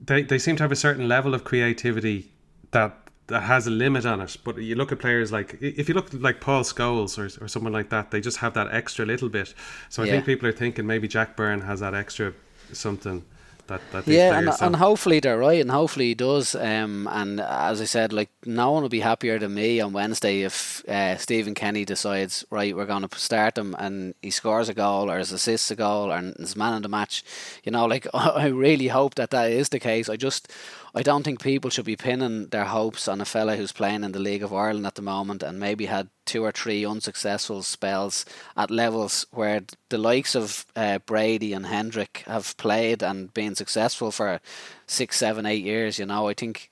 [0.00, 2.32] they they seem to have a certain level of creativity
[2.72, 2.96] that
[3.28, 4.36] that has a limit on it.
[4.44, 7.48] But you look at players like if you look at like Paul Scholes or or
[7.48, 9.54] someone like that, they just have that extra little bit.
[9.88, 10.12] So I Yeah.
[10.12, 12.32] think people are thinking maybe Jack Byrne has that extra
[12.72, 13.24] something
[13.66, 16.54] that that Yeah, and, and hopefully they're right, and hopefully he does.
[16.54, 20.42] Um, and as I said, like no one will be happier than me on Wednesday
[20.42, 24.74] if uh, Stephen Kenny decides right, we're going to start him, and he scores a
[24.74, 27.24] goal or assists a goal and is man of the match.
[27.64, 30.08] You know, like I really hope that that is the case.
[30.08, 30.52] I just,
[30.94, 34.12] I don't think people should be pinning their hopes on a fella who's playing in
[34.12, 38.26] the League of Ireland at the moment and maybe had two or three unsuccessful spells
[38.58, 44.10] at levels where the likes of uh, Brady and Hendrick have played and been successful
[44.10, 44.40] for
[44.86, 45.98] six, seven, eight years.
[45.98, 46.70] You know, I think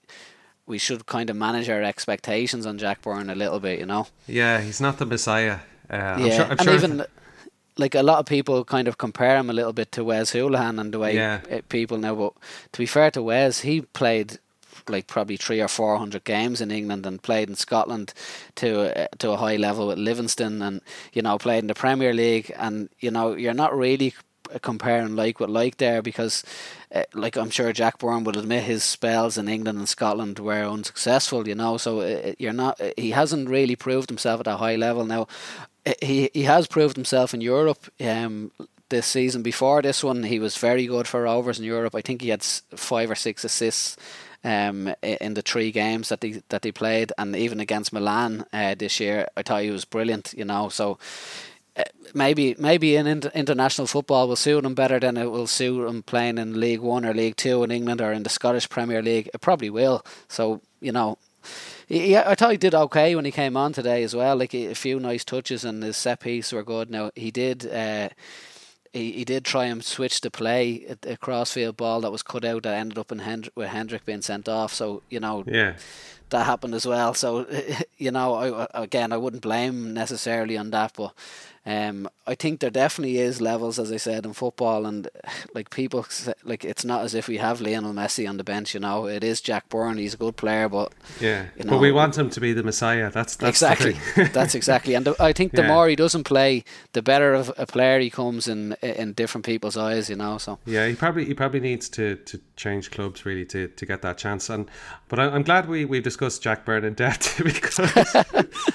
[0.66, 3.78] we should kind of manage our expectations on Jack Byrne a little bit.
[3.78, 5.60] You know, Yeah, he's not the messiah.
[5.90, 7.04] Uh, I'm yeah, sure, I'm and sure even
[7.80, 10.78] like a lot of people kind of compare him a little bit to Wes Hoolahan
[10.80, 11.40] and the way Yeah.
[11.50, 12.14] uh, people know.
[12.16, 12.32] But
[12.72, 14.38] to be fair to Wes, he played
[14.88, 18.12] like probably three or four hundred games in England and played in Scotland
[18.56, 18.68] to
[19.02, 20.80] uh, to a high level with Livingston and
[21.12, 24.14] you know played in the Premier League and you know you're not really
[24.62, 26.42] comparing like with like there because
[26.92, 30.64] uh, like I'm sure Jack Byrne would admit his spells in England and Scotland were
[30.64, 34.56] unsuccessful you know so uh, you're not uh, he hasn't really proved himself at a
[34.56, 35.66] high level now uh,
[36.02, 38.50] he he has proved himself in Europe um
[38.88, 42.22] this season before this one he was very good for Rovers in Europe I think
[42.22, 43.96] he had five or six assists
[44.42, 48.74] um, in the three games that they that they played, and even against Milan uh,
[48.74, 50.34] this year, I thought he was brilliant.
[50.36, 50.98] You know, so
[52.14, 56.38] maybe maybe in international football will suit him better than it will suit him playing
[56.38, 59.28] in League One or League Two in England or in the Scottish Premier League.
[59.32, 60.04] It probably will.
[60.28, 61.18] So you know,
[61.90, 64.36] yeah, I thought he did okay when he came on today as well.
[64.36, 66.88] Like a few nice touches and his set piece were good.
[66.88, 67.66] Now he did.
[67.66, 68.10] Uh,
[68.92, 72.44] he, he did try and switch the play a, a crossfield ball that was cut
[72.44, 74.72] out that ended up in Hend- with Hendrick being sent off.
[74.72, 75.74] So you know, yeah,
[76.30, 77.14] that happened as well.
[77.14, 77.46] So
[77.98, 81.14] you know, I, again, I wouldn't blame necessarily on that, but
[81.66, 85.08] um, I think there definitely is levels, as I said, in football, and
[85.54, 86.06] like people,
[86.42, 88.72] like it's not as if we have Lionel Messi on the bench.
[88.72, 89.98] You know, it is Jack Byrne.
[89.98, 92.62] He's a good player, but yeah, you know, but we want him to be the
[92.62, 93.10] Messiah.
[93.10, 93.98] That's, that's exactly
[94.32, 94.94] that's exactly.
[94.94, 95.68] And the, I think the yeah.
[95.68, 99.76] more he doesn't play, the better of a player he comes in in different people's
[99.76, 100.08] eyes.
[100.08, 103.68] You know, so yeah, he probably he probably needs to, to change clubs really to,
[103.68, 104.48] to get that chance.
[104.48, 104.70] And
[105.08, 107.78] but I, I'm glad we we've discussed Jack Byrne in depth because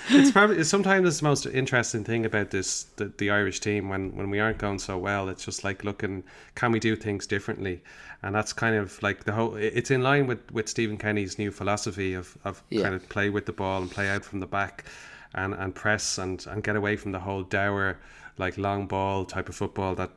[0.09, 4.15] it's probably sometimes it's the most interesting thing about this the, the Irish team when
[4.15, 5.29] when we aren't going so well.
[5.29, 6.23] It's just like looking,
[6.55, 7.83] can we do things differently?
[8.23, 9.55] And that's kind of like the whole.
[9.55, 12.83] It's in line with with Stephen Kenny's new philosophy of of yeah.
[12.83, 14.85] kind of play with the ball and play out from the back,
[15.33, 17.99] and and press and and get away from the whole dour
[18.37, 20.11] like long ball type of football that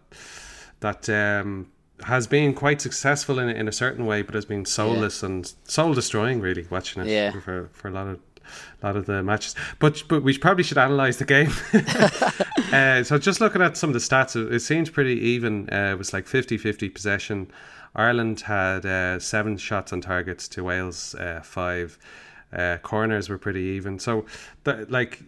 [0.81, 1.71] that um
[2.05, 5.29] has been quite successful in in a certain way, but has been soulless yeah.
[5.29, 6.41] and soul destroying.
[6.41, 7.33] Really, watching it yeah.
[7.33, 8.21] for for a lot of
[8.83, 9.55] a lot of the matches.
[9.79, 11.51] But but we probably should analyze the game.
[12.73, 15.69] uh, so just looking at some of the stats, it, it seems pretty even.
[15.73, 17.51] Uh, it was like 50-50 possession.
[17.95, 21.99] Ireland had uh, seven shots on targets to Wales uh, five.
[22.53, 23.99] Uh, corners were pretty even.
[23.99, 24.25] So
[24.65, 25.23] the, like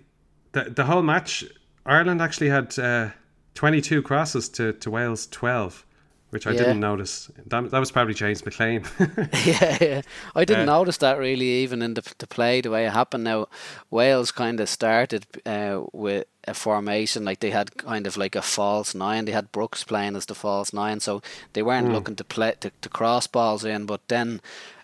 [0.53, 1.45] the the whole match,
[1.85, 3.11] Ireland actually had uh,
[3.55, 5.85] twenty two crosses to, to Wales twelve
[6.31, 6.59] which I yeah.
[6.59, 7.31] didn't notice.
[7.47, 8.85] That, that was probably James McLean.
[9.45, 10.03] yeah, yeah,
[10.35, 13.25] I didn't uh, notice that really, even in the, the play, the way it happened.
[13.25, 13.49] Now,
[13.91, 18.43] Wales kind of started uh, with a formation like they had kind of like a
[18.43, 19.25] false nine.
[19.25, 21.21] They had Brooks playing as the false nine, so
[21.53, 21.93] they weren't mm.
[21.93, 23.87] looking to play to, to cross balls in.
[23.87, 24.41] But then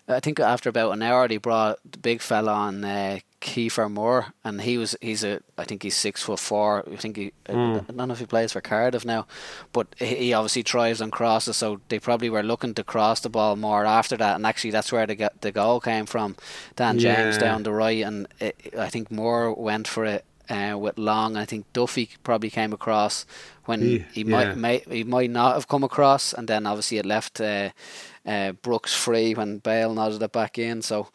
[0.07, 4.33] I think after about an hour, they brought the big fella on uh, Kiefer Moore,
[4.43, 6.85] and he was he's a I think he's six foot four.
[6.89, 7.77] I think he mm.
[7.77, 9.27] I don't know if he plays for Cardiff now,
[9.73, 11.57] but he obviously thrives on crosses.
[11.57, 14.91] So they probably were looking to cross the ball more after that, and actually that's
[14.91, 16.37] where the the goal came from.
[16.75, 17.15] Dan yeah.
[17.15, 21.35] James down the right, and it, I think Moore went for it uh, with Long.
[21.37, 23.25] I think Duffy probably came across
[23.65, 24.31] when he, he yeah.
[24.31, 27.69] might may, he might not have come across, and then obviously it left uh,
[28.27, 30.81] uh, Brooks free when Bale nodded it back in.
[30.81, 31.09] So.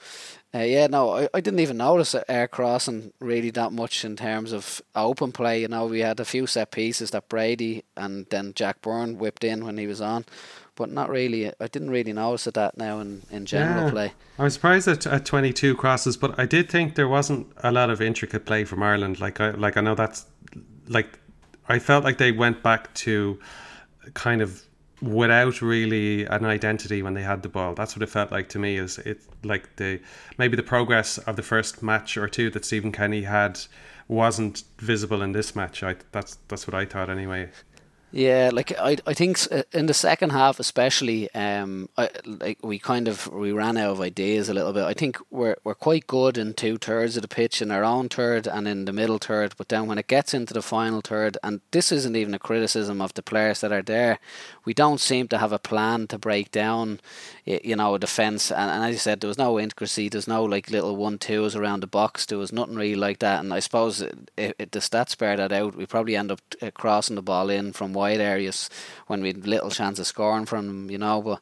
[0.55, 4.53] Uh, yeah, no, I, I didn't even notice air crossing really that much in terms
[4.53, 5.62] of open play.
[5.62, 9.44] You know, we had a few set pieces that Brady and then Jack Byrne whipped
[9.44, 10.27] in when he was on,
[10.75, 11.48] but not really.
[11.48, 13.90] I didn't really notice that now in, in general yeah.
[13.90, 14.12] play.
[14.38, 17.88] I was surprised at, at 22 crosses, but I did think there wasn't a lot
[17.88, 19.20] of intricate play from Ireland.
[19.20, 20.27] Like I like I know that's
[20.87, 21.18] like
[21.66, 23.38] I felt like they went back to
[24.12, 24.62] kind of
[25.03, 27.75] without really an identity when they had the ball.
[27.75, 28.77] That's what it felt like to me.
[28.77, 30.01] Is it like the
[30.38, 33.61] maybe the progress of the first match or two that Stephen Kenny had
[34.09, 35.83] wasn't visible in this match.
[35.83, 37.49] I that's that's what I thought anyway.
[38.14, 42.79] Yeah, like I, I think uh, in the second half, especially, um, I, like we
[42.79, 44.85] kind of we ran out of ideas a little bit.
[44.85, 48.11] I think we're we're quite good in two thirds of the pitch in our own
[48.11, 51.38] third and in the middle third, but then when it gets into the final third,
[51.42, 54.18] and this isn't even a criticism of the players that are there,
[54.66, 57.01] we don't seem to have a plan to break down,
[57.44, 58.52] you know, defence.
[58.52, 60.09] And, and as you said, there was no intricacy.
[60.09, 62.26] There's no like little one twos around the box.
[62.26, 63.40] There was nothing really like that.
[63.40, 66.70] And I suppose if, if the stats bear that out, we probably end up uh,
[66.70, 68.70] crossing the ball in from wide areas
[69.09, 71.20] when we had little chance of scoring from them, you know.
[71.20, 71.40] But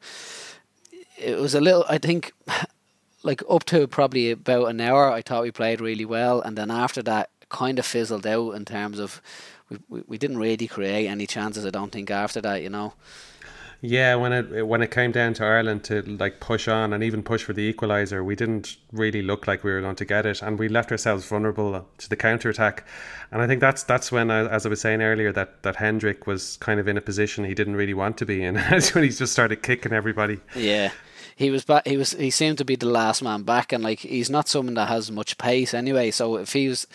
[1.19, 2.33] it was a little, I think,
[3.23, 6.71] like up to probably about an hour, I thought we played really well, and then
[6.71, 9.21] after that, kind of fizzled out in terms of
[9.69, 11.67] we, we, we didn't really create any chances.
[11.67, 12.95] I don't think after that, you know.
[13.83, 17.23] Yeah, when it when it came down to Ireland to like push on and even
[17.23, 20.43] push for the equaliser, we didn't really look like we were going to get it,
[20.43, 22.85] and we left ourselves vulnerable to the counter attack.
[23.33, 26.27] And I think that's that's when, uh, as I was saying earlier, that that Hendrick
[26.27, 28.55] was kind of in a position he didn't really want to be in.
[28.71, 30.41] That's when he just started kicking everybody.
[30.55, 30.91] Yeah,
[31.41, 31.87] he was back.
[31.87, 32.13] He was.
[32.13, 35.11] He seemed to be the last man back, and like he's not someone that has
[35.11, 36.11] much pace anyway.
[36.11, 36.87] So if he was,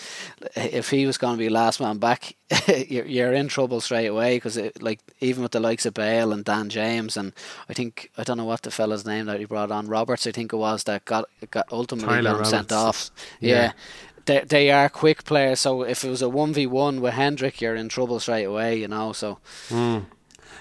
[0.56, 2.36] if he was going to be last man back,
[2.88, 6.46] you're, you're in trouble straight away because like even with the likes of Bale and
[6.46, 7.34] Dan James and
[7.68, 10.32] I think I don't know what the fella's name that he brought on Roberts I
[10.32, 13.10] think it was that got got ultimately got sent off.
[13.40, 13.56] Yeah.
[13.56, 13.72] yeah.
[14.26, 17.62] They, they are quick players, so if it was a one v one with Hendrick,
[17.62, 19.12] you're in trouble straight away, you know.
[19.12, 20.06] So mm.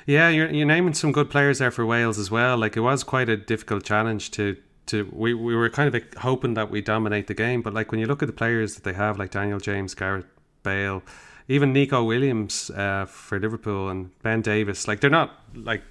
[0.06, 2.56] Yeah, you're you're naming some good players there for Wales as well.
[2.56, 6.54] Like it was quite a difficult challenge to to we, we were kind of hoping
[6.54, 8.92] that we dominate the game, but like when you look at the players that they
[8.92, 10.26] have, like Daniel James, Gareth
[10.62, 11.02] Bale,
[11.48, 15.82] even Neco Williams uh, for Liverpool and Ben Davies, like they're not like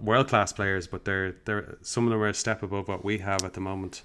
[0.00, 3.18] world class players, but they're they're some of them are a step above what we
[3.18, 4.02] have at the moment.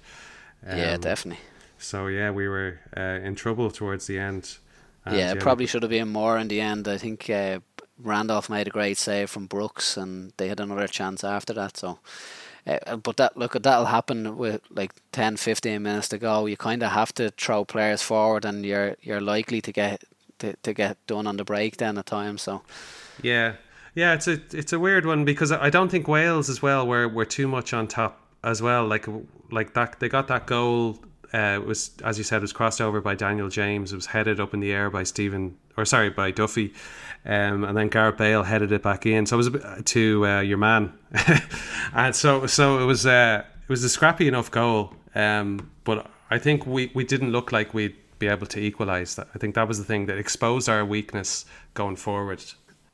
[0.66, 1.42] Um, yeah, definitely.
[1.78, 4.58] So yeah, we were uh, in trouble towards the end.
[5.06, 6.86] And, yeah, yeah, probably should have been more in the end.
[6.86, 7.60] I think uh,
[8.02, 11.76] Randolph made a great save from Brooks, and they had another chance after that.
[11.76, 11.98] So,
[12.66, 16.46] uh, but that look, that'll happen with like 10, 15 minutes to go.
[16.46, 20.04] You kind of have to throw players forward, and you're you're likely to get
[20.38, 22.42] to, to get done on the break then at times.
[22.42, 22.62] So,
[23.22, 23.54] yeah,
[23.94, 27.08] yeah, it's a it's a weird one because I don't think Wales as well were
[27.08, 28.86] were too much on top as well.
[28.86, 29.06] Like
[29.50, 30.98] like that they got that goal
[31.32, 33.92] uh, was, as you said, was crossed over by Daniel James.
[33.92, 36.74] It was headed up in the air by Stephen, or sorry, by Duffy,
[37.24, 39.26] um, and then Gareth Bale headed it back in.
[39.26, 40.92] So it was bit, to uh, your man,
[41.94, 44.94] and so so it was uh, it was a scrappy enough goal.
[45.14, 49.28] Um, but I think we, we didn't look like we'd be able to equalise that.
[49.34, 52.44] I think that was the thing that exposed our weakness going forward.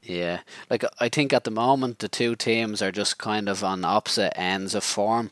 [0.02, 3.84] Yeah, like I think at the moment the two teams are just kind of on
[3.84, 5.30] opposite ends of form.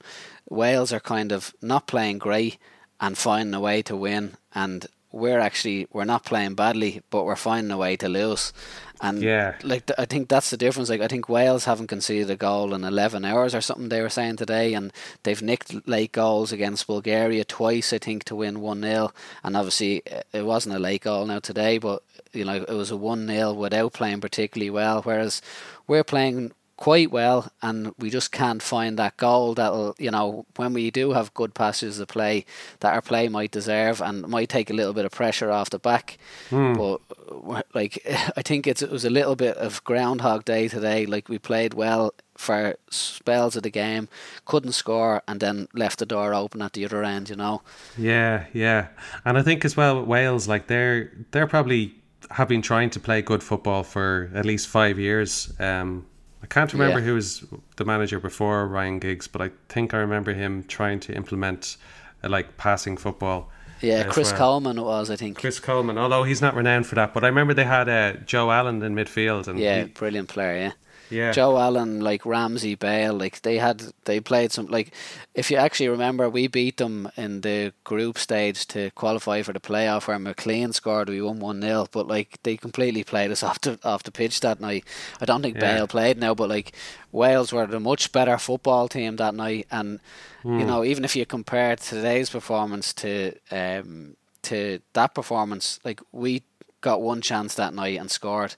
[0.50, 2.58] Wales are kind of not playing great
[3.00, 4.36] and finding a way to win.
[4.54, 8.52] And we're actually we're not playing badly, but we're finding a way to lose.
[9.00, 10.88] And yeah, like I think that's the difference.
[10.88, 13.90] Like I think Wales haven't conceded a goal in eleven hours or something.
[13.90, 17.92] They were saying today, and they've nicked late goals against Bulgaria twice.
[17.92, 19.12] I think to win one 0
[19.44, 20.02] and obviously
[20.32, 22.02] it wasn't a late goal now today, but
[22.32, 25.02] you know it was a one 0 without playing particularly well.
[25.02, 25.42] Whereas
[25.86, 26.52] we're playing
[26.84, 31.12] quite well, and we just can't find that goal that'll, you know, when we do
[31.12, 32.44] have good passes to play,
[32.80, 35.78] that our play might deserve and might take a little bit of pressure off the
[35.78, 36.18] back.
[36.50, 36.76] Mm.
[36.76, 38.02] But like,
[38.36, 41.06] I think it's, it was a little bit of Groundhog Day today.
[41.06, 44.10] Like we played well for spells of the game,
[44.44, 47.30] couldn't score, and then left the door open at the other end.
[47.30, 47.62] You know.
[47.96, 48.88] Yeah, yeah,
[49.24, 51.94] and I think as well Wales, like they're they're probably
[52.32, 55.50] have been trying to play good football for at least five years.
[55.58, 56.04] Um,
[56.44, 57.06] I can't remember yeah.
[57.06, 57.42] who was
[57.76, 61.78] the manager before Ryan Giggs, but I think I remember him trying to implement
[62.22, 63.50] uh, like passing football.
[63.80, 64.38] Yeah, Chris well.
[64.38, 65.38] Coleman it was, I think.
[65.38, 68.50] Chris Coleman, although he's not renowned for that, but I remember they had uh, Joe
[68.50, 70.72] Allen in midfield, and yeah, he, brilliant player, yeah.
[71.10, 71.32] Yeah.
[71.32, 74.92] Joe Allen, like Ramsey, Bale, like they had they played some like
[75.34, 79.60] if you actually remember we beat them in the group stage to qualify for the
[79.60, 83.60] playoff where McClean scored, we won one 0 but like they completely played us off
[83.60, 84.84] the off the pitch that night.
[85.20, 85.76] I don't think yeah.
[85.76, 86.72] Bale played now, but like
[87.12, 90.00] Wales were the much better football team that night and
[90.42, 90.58] mm.
[90.58, 90.66] you hmm.
[90.66, 96.42] know, even if you compare today's performance to um to that performance, like we
[96.80, 98.56] got one chance that night and scored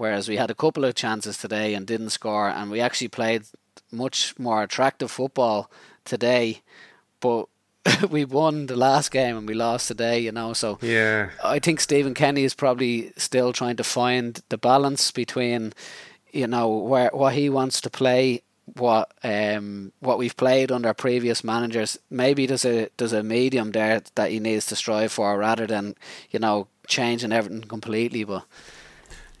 [0.00, 3.42] Whereas we had a couple of chances today and didn't score, and we actually played
[3.92, 5.70] much more attractive football
[6.06, 6.62] today,
[7.20, 7.48] but
[8.10, 10.54] we won the last game and we lost today, you know.
[10.54, 15.74] So yeah, I think Stephen Kenny is probably still trying to find the balance between,
[16.32, 18.40] you know, where what he wants to play,
[18.78, 21.98] what um what we've played under previous managers.
[22.08, 25.94] Maybe there's a there's a medium there that he needs to strive for rather than
[26.30, 28.46] you know changing everything completely, but.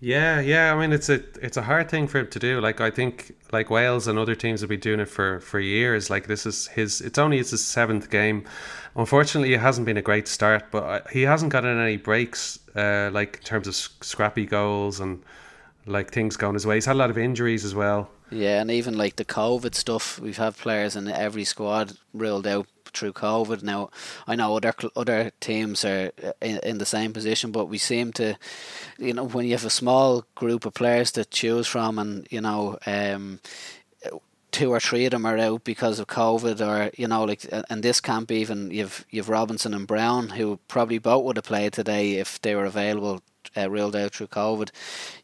[0.00, 0.74] Yeah, yeah.
[0.74, 2.60] I mean, it's a it's a hard thing for him to do.
[2.60, 6.08] Like I think, like Wales and other teams have been doing it for for years.
[6.08, 7.00] Like this is his.
[7.02, 8.44] It's only his seventh game.
[8.96, 12.58] Unfortunately, it hasn't been a great start, but he hasn't gotten any breaks.
[12.74, 15.22] Uh, like in terms of scrappy goals and
[15.86, 16.76] like things going his way.
[16.76, 18.10] He's had a lot of injuries as well.
[18.30, 22.66] Yeah, and even like the COVID stuff, we've had players in every squad ruled out
[22.92, 23.62] through COVID.
[23.62, 23.90] Now,
[24.26, 28.12] I know other other teams are uh, in, in the same position, but we seem
[28.14, 28.36] to,
[28.98, 32.40] you know, when you have a small group of players to choose from, and you
[32.40, 33.40] know, um,
[34.50, 37.82] two or three of them are out because of COVID, or you know, like, and
[37.82, 42.14] this camp even you've you've Robinson and Browne who probably both would have played today
[42.14, 43.22] if they were available,
[43.56, 44.70] uh, ruled out through COVID.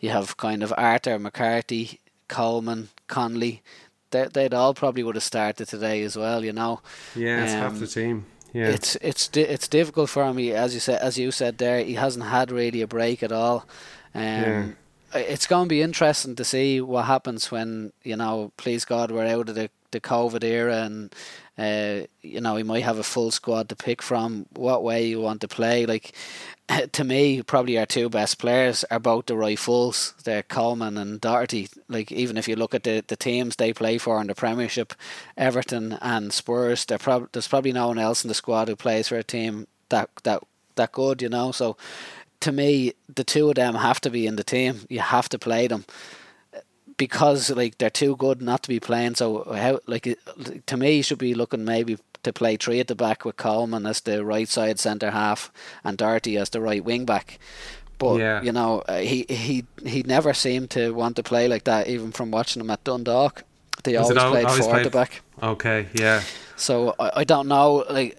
[0.01, 3.63] You have kind of Arter, McCarthy, Coleman, Connolly
[4.17, 6.45] they, they'd all probably would have started today as well.
[6.45, 6.81] You know.
[7.15, 8.27] Yeah, it's um, half the team.
[8.53, 8.69] Yeah.
[8.69, 10.39] It's it's it's difficult for him.
[10.39, 13.67] As you said, as you said there, he hasn't had really a break at all.
[14.15, 14.65] Um, yeah.
[15.15, 19.27] It's going to be interesting to see what happens when you know, please God, we're
[19.27, 21.15] out of the the COVID era and
[21.59, 24.47] uh, you know, he might have a full squad to pick from.
[24.55, 25.87] What way you want to play?
[25.87, 26.13] Like,
[26.93, 30.15] to me, probably our two best players are both the right fulls.
[30.25, 31.69] They're Coleman and Doherty.
[31.89, 34.93] Like, even if you look at the, the teams they play for in the Premiership,
[35.37, 39.17] Everton and Spurs, prob- there's probably no one else in the squad who plays for
[39.17, 40.43] a team that that
[40.75, 41.23] that good.
[41.23, 41.77] You know, so
[42.41, 44.81] to me, the two of them have to be in the team.
[44.89, 45.85] You have to play them
[46.97, 49.15] because like they're too good not to be playing.
[49.15, 50.19] So how like
[50.67, 53.87] to me, you should be looking maybe to play three at the back with Coleman
[53.87, 55.51] as the right side centre half
[55.85, 57.39] and Doherty as the right wing back.
[57.99, 58.43] But Yeah.
[58.43, 62.13] you know, uh, he he he never seemed to want to play like that, even
[62.13, 63.43] from watching him at Dundalk.
[63.85, 65.23] They always al- played always forward played- back.
[65.43, 66.21] Okay, yeah.
[66.57, 68.17] So I, I don't know, like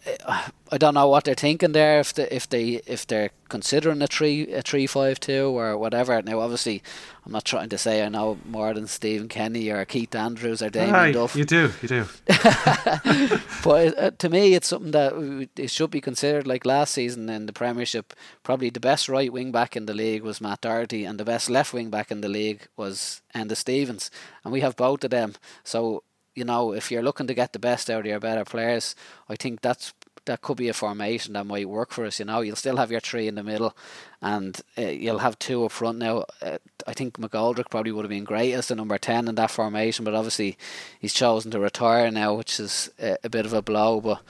[0.72, 2.00] I don't know what they're thinking there.
[2.00, 6.22] If they if they if they're considering a three a three five two or whatever.
[6.22, 6.82] Now, obviously,
[7.28, 10.70] I'm not trying to say I know more than Stephen Kenny or Keith Andrews or
[10.70, 11.36] Damien Aye, Duff.
[11.36, 12.06] you do, you do.
[13.66, 16.48] But uh, to me, it's something that it should be considered.
[16.48, 18.14] Like last season in the Premiership,
[18.44, 21.50] probably the best right wing back in the league was Matt Doherty, and the best
[21.50, 24.10] left wing back in the league was Enda Stevens,
[24.46, 25.34] and we have both of them.
[25.66, 26.04] So
[26.34, 28.96] you know, if you're looking to get the best out of your better players,
[29.28, 29.94] I think that's
[30.28, 32.20] that could be a formation that might work for us.
[32.20, 33.76] You know, you'll still have your three in the middle,
[34.22, 35.98] and uh, you'll have two up front.
[35.98, 39.36] Now, uh, I think McGoldrick probably would have been great as the number ten in
[39.36, 40.58] that formation, but obviously
[41.00, 44.00] he's chosen to retire now, which is a, a bit of a blow.
[44.00, 44.22] But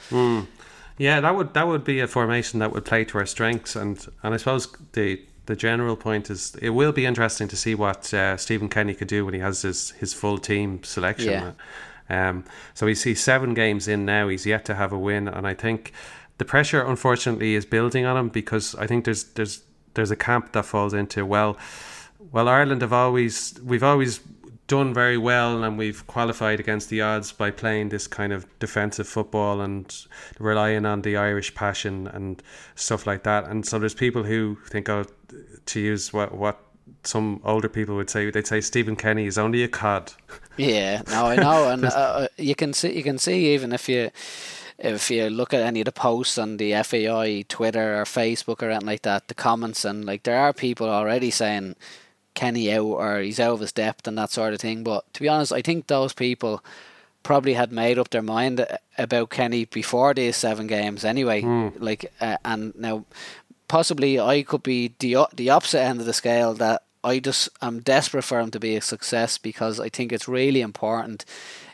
[0.98, 4.04] Yeah, that would that would be a formation that would play to our strengths, and
[4.24, 8.14] and I suppose the the general point is it will be interesting to see what
[8.14, 11.32] uh, Stephen Kenny could do when he has his his full team selection.
[11.32, 11.52] Yeah.
[12.10, 14.28] Um, so he's he's seven games in now.
[14.28, 15.92] He's yet to have a win, and I think
[16.38, 20.54] the pressure, unfortunately, is building on him because I think there's there's there's a camp
[20.54, 21.58] that falls into well,
[22.32, 24.20] well Ireland have always we've always
[24.68, 29.08] done very well and we've qualified against the odds by playing this kind of defensive
[29.08, 30.06] football and
[30.40, 32.44] relying on the Irish passion and
[32.76, 33.46] stuff like that.
[33.48, 35.06] And so there's people who think, oh,
[35.66, 36.60] to use what what
[37.04, 40.14] some older people would say, they'd say Stephen Kenny is only a cod.
[40.58, 44.12] Yeah, no, I know, and uh, you can see you can see even if you
[44.78, 48.70] if you look at any of the posts on the FAI Twitter or Facebook or
[48.70, 51.76] anything like that, the comments and like there are people already saying
[52.36, 54.84] Kenny out or he's out of his depth and that sort of thing.
[54.84, 56.64] But to be honest, I think those people
[57.24, 58.66] probably had made up their mind
[58.98, 61.42] about Kenny before these seven games anyway.
[61.78, 63.06] Like, uh, and now
[63.68, 67.80] possibly I could be the the opposite end of the scale that I just am
[67.80, 71.26] desperate for him to be a success because I think it's really important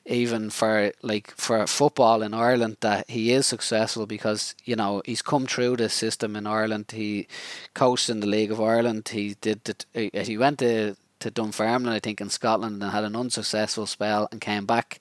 [0.06, 5.22] even for like for football in Ireland that he is successful because you know he's
[5.22, 6.92] come through the system in Ireland.
[6.92, 7.28] He
[7.74, 9.10] coached in the League of Ireland.
[9.10, 13.16] He did uh, he went to to Dunfermline I think in Scotland and had an
[13.16, 15.00] unsuccessful spell and came back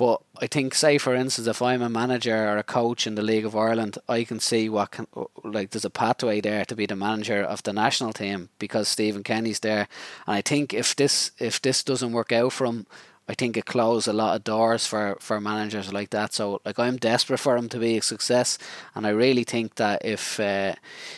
[0.00, 3.22] but I think, say for instance, if I'm a manager or a coach in the
[3.22, 5.06] League of Ireland, I can see what can
[5.44, 9.22] like there's a pathway there to be the manager of the national team because Stephen
[9.22, 9.88] Kenny's there.
[10.26, 12.86] And I think if this if this doesn't work out for him,
[13.30, 16.34] I think it closes a lot of doors for, for managers like that.
[16.34, 18.58] So like I'm desperate for him to be a success,
[18.94, 20.74] and I really think that if uh,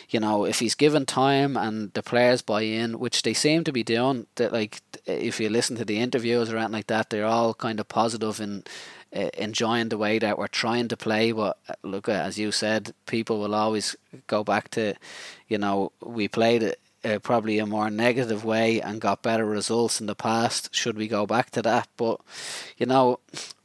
[0.09, 3.71] you know if he's given time and the players buy in, which they seem to
[3.71, 7.25] be doing, that like if you listen to the interviews or anything like that, they're
[7.25, 8.69] all kind of positive and
[9.15, 11.31] uh, enjoying the way that we're trying to play.
[11.31, 13.95] But uh, look, as you said, people will always
[14.27, 14.93] go back to,
[15.47, 19.99] you know, we played it uh, probably a more negative way and got better results
[20.01, 20.73] in the past.
[20.73, 21.87] Should we go back to that?
[21.97, 22.19] But
[22.77, 23.19] you know,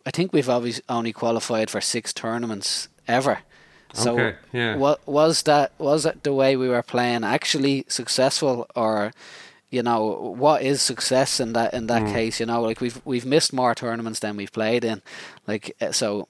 [0.07, 3.41] I think we've always only qualified for six tournaments ever.
[3.95, 4.76] So Okay, yeah.
[4.76, 5.72] what was that?
[5.78, 9.12] Was it the way we were playing actually successful, or
[9.70, 12.39] you know what is success in that in that case?
[12.41, 15.03] You know, like we've we've missed more tournaments than we've played in,
[15.47, 16.28] like uh, so.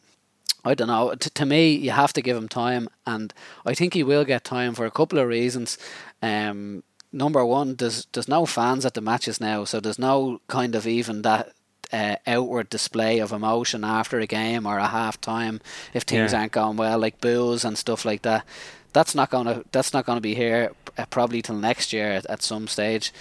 [0.65, 1.15] I don't know.
[1.15, 3.33] T- to me, you have to give him time, and
[3.65, 5.79] I think he will get time for a couple of reasons.
[6.21, 6.83] Um,
[7.13, 10.87] number one, there's there's no fans at the matches now, so there's no kind of
[10.87, 11.53] even that
[11.93, 15.61] uh, outward display of emotion after a game or a half time
[15.95, 16.41] if things Yeah.
[16.41, 18.45] aren't going well, like boos and stuff like that.
[18.93, 22.43] That's not gonna that's not gonna be here uh, probably till next year at, at
[22.43, 23.13] some stage.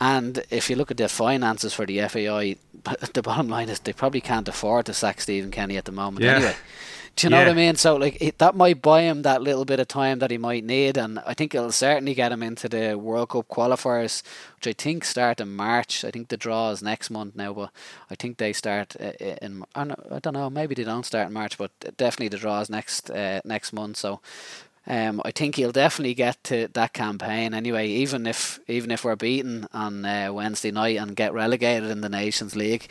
[0.00, 2.56] And if you look at the finances for the FAI,
[3.14, 6.24] the bottom line is they probably can't afford to sack Stephen Kenny at the moment
[6.24, 6.36] Yeah.
[6.36, 6.54] anyway.
[7.18, 7.74] Do you know what I mean?
[7.74, 10.64] So like it, that might buy him that little bit of time that he might
[10.64, 14.22] need, and I think it'll certainly get him into the World Cup qualifiers,
[14.56, 16.04] which I think start in March.
[16.04, 17.70] I think the draw is next month now, but
[18.08, 19.12] I think they start uh,
[19.42, 19.64] in.
[19.74, 20.48] I don't know- I don't know.
[20.48, 23.96] Maybe they don't start in March, but definitely the draw is next uh, next month.
[23.96, 24.20] So.
[24.90, 27.88] Um, I think he'll definitely get to that campaign anyway.
[27.88, 32.08] Even if even if we're beaten on uh, Wednesday night and get relegated in the
[32.08, 32.86] Nations League,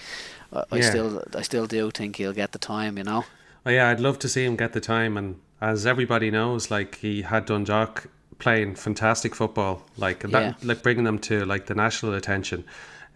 [0.53, 2.99] I, I still I still do think he'll get the time.
[2.99, 3.25] You know.
[3.67, 5.17] Oh, yeah, I'd love to see him get the time.
[5.17, 8.07] And as everybody knows, like he had Dundalk
[8.39, 10.53] playing fantastic football, like that, Yeah.
[10.63, 12.63] like bringing them to like the national attention.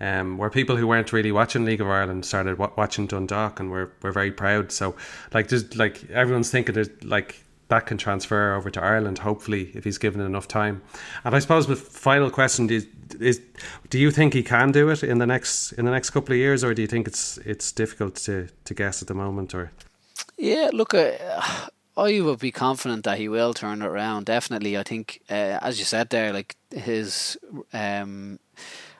[0.01, 3.71] Um, where people who weren't really watching League of Ireland started wa- watching Dundalk, and
[3.71, 4.71] we're we're very proud.
[4.71, 4.95] So,
[5.33, 9.19] like, just like everyone's thinking, there's like that can transfer over to Ireland.
[9.19, 10.81] Hopefully, if he's given enough time.
[11.23, 12.87] And I suppose the final question is,
[13.19, 13.39] is
[13.91, 16.39] do you think he can do it in the next in the next couple of
[16.39, 19.71] years, or do you think it's it's difficult to to guess at the moment, or
[20.41, 21.11] Yeah, look, uh,
[21.95, 24.25] I would be confident that he will turn it around.
[24.25, 27.37] Definitely, I think, uh, as you said there, like his,
[27.73, 28.39] um,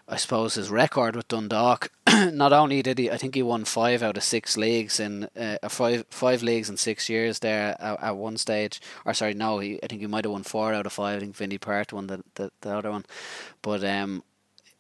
[0.08, 1.90] I suppose his record with Dundalk.
[2.32, 5.58] not only did he, I think he won five out of six leagues in uh,
[5.68, 8.80] five five leagues in six years there at, at one stage.
[9.04, 11.18] Or sorry, no, he, I think he might have won four out of five.
[11.18, 13.06] I think Vinny Perth won the, the, the other one,
[13.64, 14.24] but um,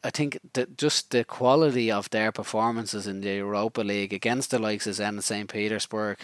[0.03, 4.57] I think that just the quality of their performances in the Europa League against the
[4.57, 6.17] likes of Zenit St Petersburg,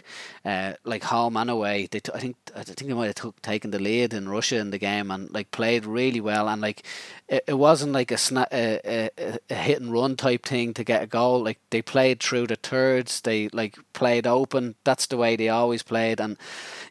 [0.43, 3.41] uh, like home and away, they t- I think I think they might have took,
[3.41, 6.83] taken the lead in Russia in the game and like played really well and like
[7.27, 10.83] it, it wasn't like a, sna- a, a, a hit and run type thing to
[10.83, 11.43] get a goal.
[11.43, 14.75] Like they played through the thirds, they like played open.
[14.85, 16.37] That's the way they always played and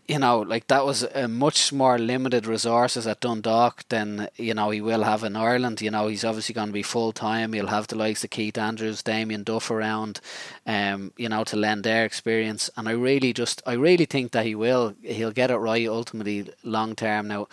[0.09, 4.70] you know, like that was a much more limited resources at Dundalk than you know
[4.70, 5.80] he will have in Ireland.
[5.80, 7.53] You know, he's obviously going to be full time.
[7.53, 10.20] He'll have the likes of Keith Andrews, Damien Duff around,
[10.66, 12.70] um, you know, to lend their experience.
[12.77, 14.95] And I really just, I really think that he will.
[15.03, 17.29] He'll get it right ultimately long term.
[17.29, 17.49] Now,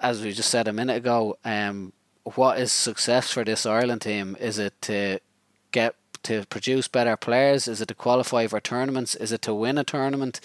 [0.00, 1.92] as we just said a minute ago, um,
[2.24, 4.36] what is success for this Ireland team?
[4.40, 5.18] Is it to
[5.72, 7.66] get to produce better players?
[7.66, 9.14] Is it to qualify for tournaments?
[9.14, 10.40] Is it to win a tournament?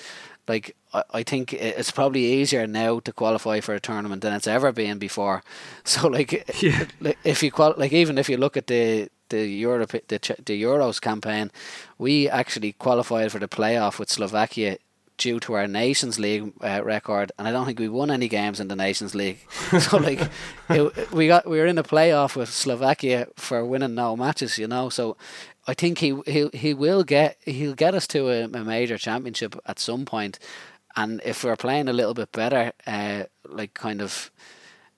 [0.48, 4.48] Like I, I think it's probably easier now to qualify for a tournament than it's
[4.48, 5.44] ever been before.
[5.84, 6.86] So like, yeah.
[7.24, 11.00] if you qual like even if you look at the the Europe the the Euros
[11.02, 11.52] campaign,
[11.98, 14.78] we actually qualified for the playoff with Slovakia
[15.18, 18.60] due to our Nations League uh, record, and I don't think we won any games
[18.60, 19.40] in the Nations League.
[19.80, 20.22] so like,
[20.70, 24.68] it, we got we were in a playoff with Slovakia for winning no matches, you
[24.68, 24.90] know.
[24.90, 25.18] So
[25.68, 29.56] I think he he he will get he'll get us to a, a major championship
[29.66, 30.40] at some point,
[30.96, 34.32] and if we're playing a little bit better, uh, like kind of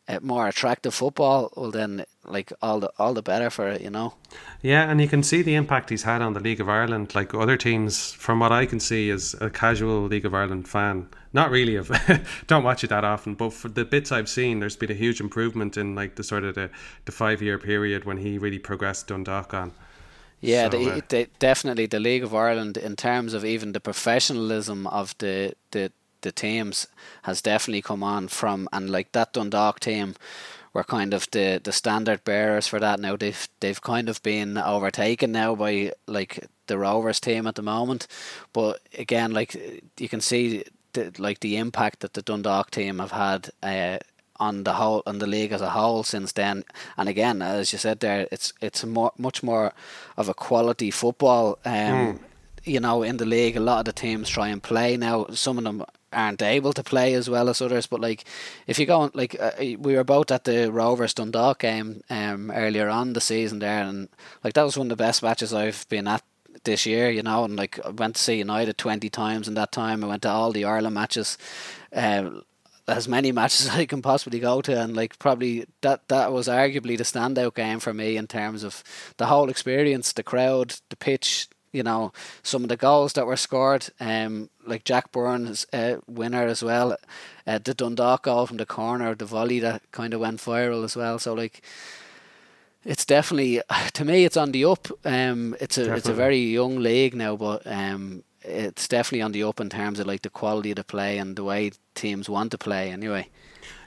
[0.07, 3.89] uh, more attractive football, well then like all the all the better for it, you
[3.89, 4.13] know.
[4.61, 7.15] Yeah, and you can see the impact he's had on the League of Ireland.
[7.15, 11.07] Like other teams, from what I can see as a casual League of Ireland fan,
[11.33, 11.91] not really of
[12.47, 15.19] don't watch it that often, but for the bits I've seen, there's been a huge
[15.19, 16.69] improvement in like the sort of the,
[17.05, 19.71] the five year period when he really progressed Dundalk on.
[20.41, 23.79] Yeah, so, the, uh, the, definitely the League of Ireland in terms of even the
[23.79, 26.87] professionalism of the the the teams
[27.23, 30.15] has definitely come on from and like that Dundalk team
[30.73, 32.99] were kind of the the standard bearers for that.
[32.99, 37.61] Now they've they've kind of been overtaken now by like the Rovers team at the
[37.61, 38.07] moment.
[38.53, 39.55] But again like
[39.97, 40.63] you can see
[40.93, 43.99] the, like the impact that the Dundalk team have had uh,
[44.39, 46.63] on the whole on the league as a whole since then.
[46.97, 49.73] And again, as you said there, it's it's more much more
[50.17, 51.59] of a quality football.
[51.65, 52.19] Um, mm.
[52.65, 55.27] You know, in the league, a lot of the teams try and play now.
[55.31, 57.87] Some of them aren't able to play as well as others.
[57.87, 58.25] But like,
[58.67, 62.51] if you go on, like uh, we were both at the Rovers Dundalk game um,
[62.51, 64.09] earlier on the season there, and
[64.43, 66.23] like that was one of the best matches I've been at
[66.63, 67.09] this year.
[67.09, 70.03] You know, and like I went to see United twenty times in that time.
[70.03, 71.37] I went to all the Ireland matches.
[71.93, 72.41] Uh,
[72.89, 76.47] as many matches as I can possibly go to, and like probably that that was
[76.47, 78.83] arguably the standout game for me in terms of
[79.17, 81.47] the whole experience, the crowd, the pitch.
[81.71, 86.47] You know, some of the goals that were scored, um, like Jack Byrne's uh, winner
[86.47, 86.97] as well,
[87.45, 90.95] uh, the Dundalk goal from the corner, the volley that kind of went viral as
[90.95, 91.19] well.
[91.19, 91.61] So like,
[92.83, 93.61] it's definitely
[93.93, 94.87] to me it's on the up.
[95.05, 95.97] Um, it's a definitely.
[95.99, 99.99] it's a very young league now, but um, it's definitely on the up in terms
[99.99, 102.91] of like the quality of the play and the way teams want to play.
[102.91, 103.29] Anyway.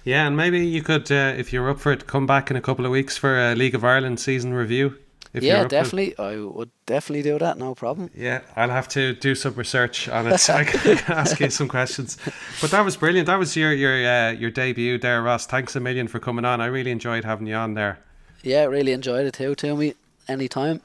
[0.04, 2.60] Yeah, and maybe you could, uh, if you're up for it, come back in a
[2.60, 4.98] couple of weeks for a League of Ireland season review.
[5.32, 6.18] yeah, definitely.
[6.18, 7.56] I would definitely do that.
[7.56, 8.10] No problem.
[8.14, 11.68] Yeah, I'll have to do some research on it so I can ask you some
[11.68, 12.18] questions.
[12.60, 13.28] But that was brilliant.
[13.28, 15.46] That was your your uh, your debut there, Ross.
[15.46, 16.60] Thanks a million for coming on.
[16.60, 18.00] I really enjoyed having you on there.
[18.42, 19.54] Yeah, really enjoyed it too.
[19.54, 19.94] Tell me
[20.28, 20.82] anytime.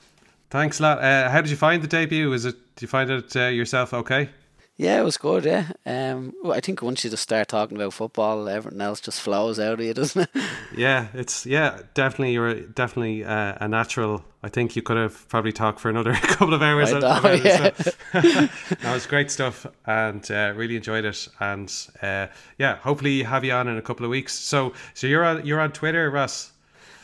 [0.50, 1.04] Thanks a lot.
[1.04, 2.30] Uh, how did you find the debut?
[2.30, 2.56] Was it?
[2.76, 4.30] Did you find it uh, yourself okay?
[4.78, 5.44] Yeah, it was good.
[5.44, 9.60] Yeah, um, I think once you just start talking about football, everything else just flows
[9.60, 10.44] out of you, doesn't it?
[10.76, 12.34] Yeah, it's yeah, definitely.
[12.34, 14.24] You're definitely uh, a natural.
[14.44, 16.94] I think you could have probably talked for another couple of hours.
[16.94, 17.70] I know, yeah.
[18.14, 21.28] that was great stuff, and uh, really enjoyed it.
[21.40, 21.74] And
[22.04, 22.28] uh,
[22.60, 24.34] yeah, hopefully have you on in a couple of weeks.
[24.34, 26.52] So, so you're on you're on Twitter, Russ.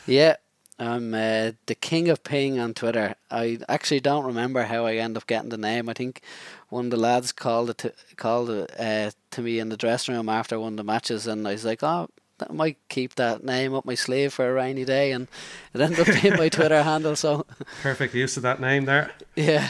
[0.06, 0.36] Yeah,
[0.78, 3.14] I'm uh, the king of ping on Twitter.
[3.30, 5.88] I actually don't remember how I end up getting the name.
[5.88, 6.20] I think
[6.68, 10.14] one of the lads called it to, called it uh, to me in the dressing
[10.14, 12.08] room after one of the matches, and I was like, "Oh,
[12.40, 15.28] I might keep that name up my sleeve for a rainy day," and
[15.72, 17.14] it ended up being my Twitter handle.
[17.14, 17.46] So
[17.80, 19.12] perfect use of that name there.
[19.36, 19.68] Yeah,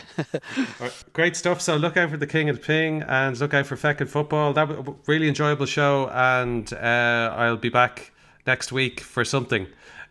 [1.13, 1.61] great stuff.
[1.61, 4.55] So look out for the King of the Ping and look out for Feckin' Football.
[4.55, 8.13] That was a really enjoyable show, and uh, I'll be back
[8.47, 9.67] next week for something.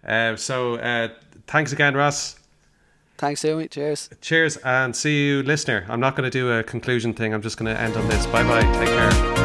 [0.05, 1.09] Uh, so uh,
[1.47, 2.39] thanks again, Ross.
[3.17, 3.67] Thanks, Umi.
[3.67, 4.09] Cheers.
[4.21, 5.85] Cheers, and see you, listener.
[5.87, 7.33] I'm not going to do a conclusion thing.
[7.33, 8.25] I'm just going to end on this.
[8.27, 8.61] Bye bye.
[8.79, 9.42] Take care.